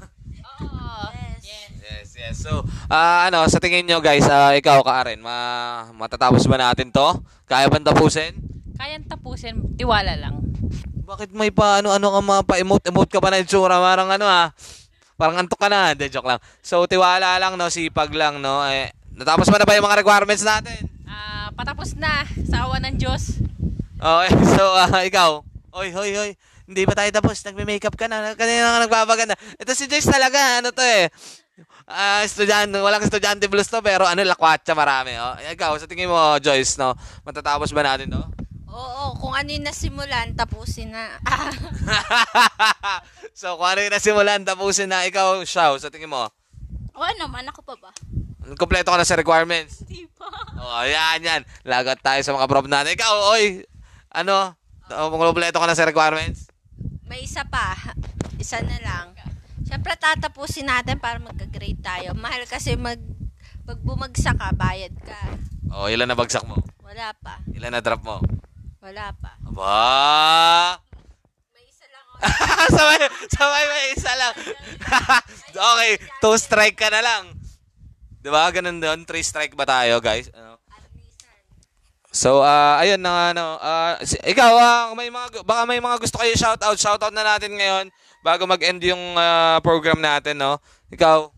Oo. 0.60 1.06
Yes. 1.14 1.40
Yes. 1.46 1.70
Yes, 1.80 2.08
yes. 2.18 2.34
So, 2.44 2.66
uh, 2.90 3.18
ano, 3.30 3.46
sa 3.48 3.62
tingin 3.62 3.86
nyo 3.86 4.02
guys, 4.02 4.26
uh, 4.28 4.52
ikaw, 4.52 4.82
Karen, 4.84 5.22
ma 5.22 5.88
matatapos 5.96 6.44
ba 6.44 6.58
natin 6.60 6.92
to? 6.92 7.08
Kaya 7.48 7.70
ba 7.70 7.80
tapusin? 7.80 8.36
Kayang 8.76 9.06
tapusin, 9.08 9.56
tiwala 9.80 10.12
lang. 10.18 10.44
Bakit 11.10 11.34
may 11.34 11.50
pa 11.50 11.82
ano-ano 11.82 12.06
ka 12.14 12.20
mga 12.22 12.42
pa-emote-emote 12.46 13.10
ka 13.10 13.20
pa 13.22 13.34
na 13.34 13.42
itsura? 13.42 13.82
Parang 13.82 14.08
ano 14.12 14.26
ah. 14.28 14.54
Parang 15.18 15.36
antok 15.42 15.60
ka 15.60 15.68
na. 15.68 15.92
De, 15.92 16.08
joke 16.08 16.24
lang. 16.24 16.40
So, 16.64 16.86
tiwala 16.86 17.36
lang, 17.36 17.58
no? 17.58 17.68
Sipag 17.68 18.08
lang, 18.14 18.40
no? 18.40 18.64
Eh, 18.64 18.88
natapos 19.20 19.52
mo 19.52 19.60
na 19.60 19.68
ba 19.68 19.76
yung 19.76 19.84
mga 19.84 20.00
requirements 20.00 20.40
natin? 20.40 20.88
Ah, 21.04 21.52
patapos 21.52 21.92
na 21.92 22.24
sa 22.48 22.64
awa 22.64 22.80
ng 22.80 22.96
Diyos. 22.96 23.36
Okay, 24.00 24.32
so, 24.56 24.64
uh, 24.64 25.04
ikaw. 25.04 25.44
Oy, 25.76 25.92
hoy, 25.92 26.16
hoy. 26.16 26.30
Hindi 26.64 26.88
pa 26.88 26.96
tayo 26.96 27.12
tapos. 27.12 27.44
Nagme-makeup 27.44 28.00
ka 28.00 28.08
na. 28.08 28.32
Kanina 28.32 28.80
ka 28.80 28.88
nagpapaganda. 28.88 29.36
Ito 29.60 29.76
si 29.76 29.84
Joyce 29.84 30.08
talaga. 30.08 30.64
Ano 30.64 30.72
to 30.72 30.80
eh. 30.80 31.12
Ah, 31.90 32.22
estudyante, 32.22 32.78
walang 32.78 33.02
estudyante 33.02 33.50
blues 33.50 33.68
to, 33.68 33.82
pero 33.82 34.06
ano, 34.06 34.22
lakwatsa 34.22 34.72
marami. 34.72 35.18
Oh. 35.18 35.34
Ikaw, 35.36 35.76
sa 35.76 35.90
tingin 35.90 36.08
mo, 36.08 36.38
Joyce, 36.40 36.78
no? 36.78 36.94
Matatapos 37.26 37.74
ba 37.74 37.82
natin 37.84 38.08
to? 38.08 38.22
Oo, 38.70 39.18
kung 39.18 39.34
ano 39.34 39.50
yung 39.50 39.66
nasimulan, 39.66 40.32
tapusin 40.38 40.94
na. 40.94 41.18
so, 43.40 43.58
kung 43.58 43.66
ano 43.66 43.82
yung 43.82 43.92
nasimulan, 43.92 44.46
tapusin 44.46 44.88
na. 44.88 45.04
Ikaw, 45.04 45.42
Shao, 45.42 45.74
sa 45.76 45.90
tingin 45.90 46.08
mo? 46.08 46.30
Oo 46.94 47.10
naman, 47.18 47.44
ako 47.50 47.66
pa 47.66 47.74
ba? 47.76 47.90
Kompleto 48.58 48.90
ka 48.90 48.98
na 48.98 49.06
sa 49.06 49.18
requirements. 49.18 49.82
Di 49.86 50.06
ba? 50.18 50.30
Oh, 50.58 50.82
yan, 50.86 51.22
yan. 51.22 51.42
Lagot 51.66 52.00
tayo 52.02 52.20
sa 52.22 52.34
mga 52.34 52.46
prof 52.50 52.66
natin. 52.66 52.94
Ikaw, 52.94 53.12
oy, 53.36 53.66
ano? 54.10 54.54
Oh, 54.90 55.10
kompleto 55.14 55.62
ka 55.62 55.66
na 55.70 55.78
sa 55.78 55.86
requirements? 55.86 56.50
May 57.06 57.26
isa 57.26 57.46
pa. 57.46 57.74
Isa 58.38 58.62
na 58.62 58.78
lang. 58.82 59.14
Siyempre, 59.66 59.94
tatapusin 59.94 60.66
natin 60.66 60.98
para 60.98 61.22
magka-grade 61.22 61.78
tayo. 61.78 62.10
Mahal 62.18 62.42
kasi 62.50 62.74
mag, 62.74 62.98
pag 63.62 63.78
bumagsak 63.78 64.34
ka, 64.34 64.50
bayad 64.54 64.94
ka. 65.06 65.20
Oh, 65.70 65.86
ilan 65.86 66.10
na 66.10 66.18
bagsak 66.18 66.42
mo? 66.42 66.58
Wala 66.82 67.14
pa. 67.22 67.38
Ilan 67.54 67.70
na 67.70 67.78
drop 67.78 68.02
mo? 68.02 68.18
Wala 68.82 69.14
pa. 69.14 69.38
Aba! 69.46 70.80
May 71.54 71.62
isa 71.68 71.86
lang 71.86 72.06
sabay, 72.74 72.98
sabay 73.30 73.64
may 73.70 73.84
isa 73.94 74.12
lang. 74.18 74.34
okay, 75.74 75.90
two 76.18 76.34
strike 76.34 76.74
ka 76.74 76.90
na 76.90 77.04
lang. 77.04 77.39
'Di 78.20 78.28
ba? 78.28 78.52
Ganun 78.52 78.78
doon, 78.78 79.08
three 79.08 79.24
strike 79.24 79.56
ba 79.56 79.64
tayo, 79.64 79.98
guys? 79.98 80.28
Ano? 80.36 80.60
So, 82.10 82.42
ah 82.42 82.74
ayun 82.82 82.98
na 82.98 83.30
ano, 83.30 83.54
si- 84.02 84.18
ikaw 84.26 84.52
ah, 84.58 84.90
may 84.98 85.14
mga 85.14 85.46
baka 85.46 85.62
may 85.62 85.78
mga 85.78 86.02
gusto 86.02 86.18
kayo 86.18 86.34
shout 86.34 86.58
out, 86.58 86.74
shout 86.74 86.98
out 86.98 87.14
na 87.14 87.22
natin 87.22 87.54
ngayon 87.54 87.86
bago 88.26 88.44
mag-end 88.50 88.82
yung 88.82 89.14
ah, 89.14 89.62
program 89.62 90.02
natin, 90.02 90.36
no? 90.36 90.58
Ikaw. 90.90 91.30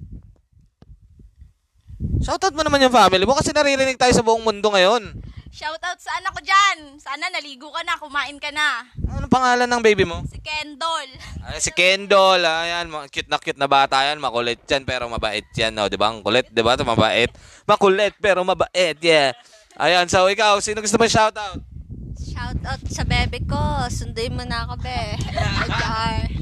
Shout 2.24 2.42
out 2.42 2.56
mo 2.56 2.64
naman 2.64 2.82
yung 2.82 2.94
family 2.94 3.22
mo 3.28 3.36
kasi 3.36 3.52
naririnig 3.52 4.00
tayo 4.00 4.10
sa 4.16 4.24
buong 4.24 4.42
mundo 4.42 4.72
ngayon. 4.72 5.21
Shoutout 5.52 6.00
sa 6.00 6.16
anak 6.16 6.32
ko 6.32 6.40
dyan. 6.40 6.96
Sana 6.96 7.28
naligo 7.28 7.68
ka 7.68 7.84
na, 7.84 8.00
kumain 8.00 8.40
ka 8.40 8.48
na. 8.56 8.88
Ano 9.04 9.28
pangalan 9.28 9.68
ng 9.68 9.84
baby 9.84 10.08
mo? 10.08 10.24
Si 10.24 10.40
Kendall. 10.40 11.12
Ay, 11.44 11.60
si 11.60 11.68
Kendall, 11.76 12.40
ayan, 12.40 12.88
mga 12.88 13.12
cute 13.12 13.28
na 13.28 13.36
cute 13.36 13.60
na 13.60 13.68
bata 13.68 14.00
yan, 14.00 14.16
makulit 14.16 14.64
yan, 14.64 14.88
pero 14.88 15.12
mabait 15.12 15.44
yan, 15.52 15.76
no? 15.76 15.92
di 15.92 16.00
ba? 16.00 16.08
Ang 16.08 16.24
kulit, 16.24 16.48
di 16.48 16.64
ba? 16.64 16.72
Ito, 16.72 16.88
mabait. 16.88 17.28
Makulit, 17.68 18.16
pero 18.16 18.40
mabait, 18.48 18.96
yeah. 19.04 19.36
Ayan, 19.76 20.08
so 20.08 20.24
ikaw, 20.24 20.56
sino 20.64 20.80
gusto 20.80 20.96
mo 20.96 21.04
shoutout? 21.04 21.60
Shout 22.16 22.60
out 22.64 22.80
sa 22.88 23.04
bebe 23.04 23.44
ko. 23.44 23.60
Sunduin 23.92 24.32
mo 24.32 24.48
na 24.48 24.64
ako, 24.64 24.80
be. 24.80 25.20
Char. 25.68 26.32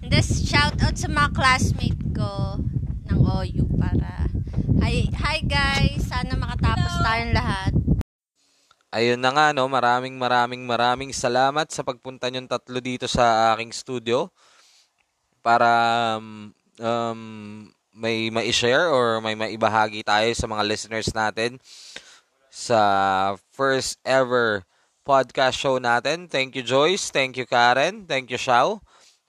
Hindi, 0.00 0.18
shout 0.24 0.80
out 0.80 0.96
sa 0.96 1.12
mga 1.12 1.36
classmate 1.36 2.00
ko 2.16 2.56
ng 3.12 3.18
OU 3.28 3.76
para... 3.76 4.24
Hi, 4.80 5.04
hi 5.12 5.38
guys! 5.44 6.08
Sana 6.08 6.32
makatapos 6.32 6.92
tayong 7.04 7.36
lahat. 7.36 7.83
Ayun 8.94 9.18
na 9.18 9.30
nga, 9.34 9.46
no? 9.56 9.66
Maraming 9.66 10.14
maraming 10.14 10.62
maraming 10.62 11.10
salamat 11.10 11.66
sa 11.74 11.82
pagpunta 11.82 12.30
niyong 12.30 12.46
tatlo 12.46 12.78
dito 12.78 13.06
sa 13.10 13.50
aking 13.54 13.74
studio 13.74 14.30
para 15.44 15.68
um, 16.18 16.54
um, 16.80 17.20
may 17.94 18.30
ma-share 18.32 18.90
or 18.90 19.20
may 19.22 19.36
maibahagi 19.38 20.02
tayo 20.02 20.30
sa 20.34 20.46
mga 20.50 20.62
listeners 20.66 21.08
natin 21.14 21.60
sa 22.50 22.80
first 23.52 23.98
ever 24.06 24.62
podcast 25.06 25.58
show 25.58 25.76
natin. 25.82 26.26
Thank 26.30 26.56
you, 26.56 26.64
Joyce. 26.64 27.10
Thank 27.10 27.36
you, 27.36 27.46
Karen. 27.46 28.06
Thank 28.08 28.30
you, 28.32 28.38
Shao. 28.40 28.80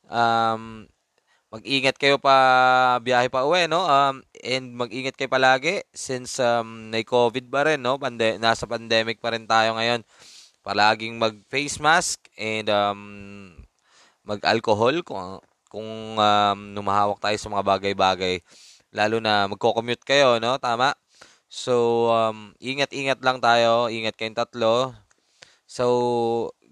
Um, 0.08 0.88
mag-ingat 1.56 1.96
kayo 1.96 2.20
pa 2.20 2.36
biyahe 3.00 3.32
pa 3.32 3.48
uwi, 3.48 3.72
no? 3.72 3.88
Um, 3.88 4.20
and 4.44 4.76
mag-ingat 4.76 5.16
kayo 5.16 5.32
palagi 5.32 5.88
since 5.96 6.36
um, 6.44 6.92
may 6.92 7.08
COVID 7.08 7.48
pa 7.48 7.64
rin, 7.64 7.80
no? 7.80 7.96
Pande 7.96 8.36
nasa 8.36 8.68
pandemic 8.68 9.24
pa 9.24 9.32
rin 9.32 9.48
tayo 9.48 9.80
ngayon. 9.80 10.04
Palaging 10.68 11.16
mag-face 11.16 11.80
mask 11.80 12.28
and 12.36 12.68
um, 12.68 13.00
mag-alcohol 14.28 15.00
kung, 15.08 15.40
kung 15.72 16.20
um, 16.20 16.60
numahawak 16.76 17.24
tayo 17.24 17.38
sa 17.40 17.48
mga 17.48 17.64
bagay-bagay. 17.64 18.44
Lalo 18.92 19.24
na 19.24 19.48
magko-commute 19.48 20.04
kayo, 20.04 20.44
no? 20.44 20.60
Tama? 20.60 20.92
So, 21.48 22.08
um, 22.12 22.52
ingat-ingat 22.60 23.24
lang 23.24 23.40
tayo. 23.40 23.88
Ingat 23.88 24.20
kayong 24.20 24.36
tatlo. 24.36 24.92
So, 25.64 25.86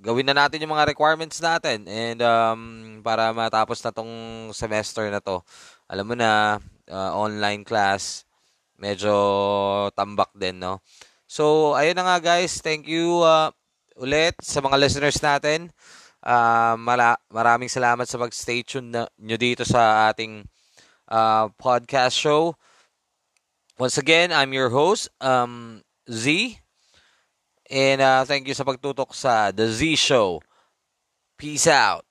gawin 0.04 0.28
na 0.28 0.36
natin 0.36 0.60
yung 0.60 0.76
mga 0.76 0.92
requirements 0.92 1.40
natin 1.40 1.88
and 1.88 2.20
um, 2.20 3.00
para 3.00 3.32
matapos 3.32 3.80
na 3.80 3.96
tong 3.96 4.12
semester 4.52 5.08
na 5.08 5.24
to. 5.24 5.40
Alam 5.88 6.12
mo 6.12 6.16
na, 6.20 6.60
uh, 6.92 7.12
online 7.16 7.64
class, 7.64 8.28
medyo 8.76 9.16
tambak 9.96 10.36
din, 10.36 10.60
no? 10.60 10.84
So, 11.24 11.74
ayun 11.80 11.96
na 11.96 12.04
nga 12.04 12.18
guys. 12.20 12.60
Thank 12.60 12.86
you 12.92 13.24
uh, 13.24 13.50
ulit 13.96 14.36
sa 14.44 14.60
mga 14.60 14.76
listeners 14.76 15.18
natin. 15.24 15.72
Uh, 16.24 16.76
mala- 16.80 17.20
maraming 17.32 17.72
salamat 17.72 18.08
sa 18.08 18.20
pag-stay 18.20 18.64
tuned 18.64 18.92
na, 18.96 19.08
nyo 19.20 19.36
dito 19.40 19.64
sa 19.64 20.12
ating 20.12 20.44
uh, 21.08 21.48
podcast 21.60 22.16
show. 22.16 22.56
Once 23.80 23.98
again, 23.98 24.32
I'm 24.32 24.54
your 24.54 24.70
host, 24.70 25.10
um, 25.20 25.82
Z. 26.08 26.60
And 27.74 28.06
uh, 28.06 28.22
thank 28.22 28.46
you 28.46 28.54
sa 28.54 28.62
pagtutok 28.62 29.18
sa 29.18 29.50
The 29.50 29.66
Z 29.66 29.98
Show. 29.98 30.46
Peace 31.42 31.66
out. 31.66 32.06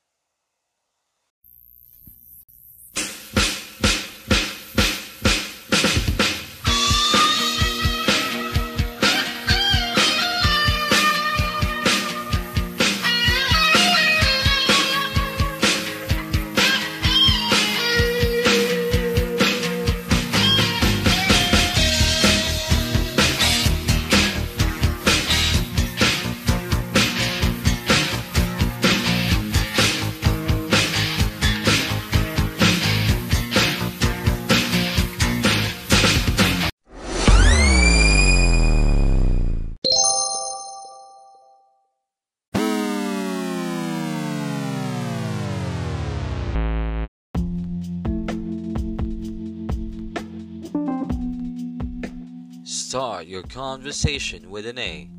Conversation 53.53 54.49
with 54.49 54.67
an 54.67 54.79
A, 54.79 55.11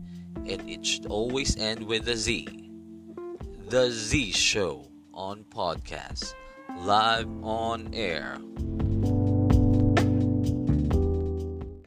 and 0.47 0.67
it 0.69 0.85
should 0.85 1.05
always 1.05 1.55
end 1.57 1.85
with 1.85 2.07
a 2.07 2.15
Z. 2.15 2.47
The 3.69 3.91
Z 3.91 4.31
Show 4.31 4.87
on 5.13 5.45
podcast, 5.45 6.33
live 6.79 7.27
on 7.43 7.93
air. 7.93 8.37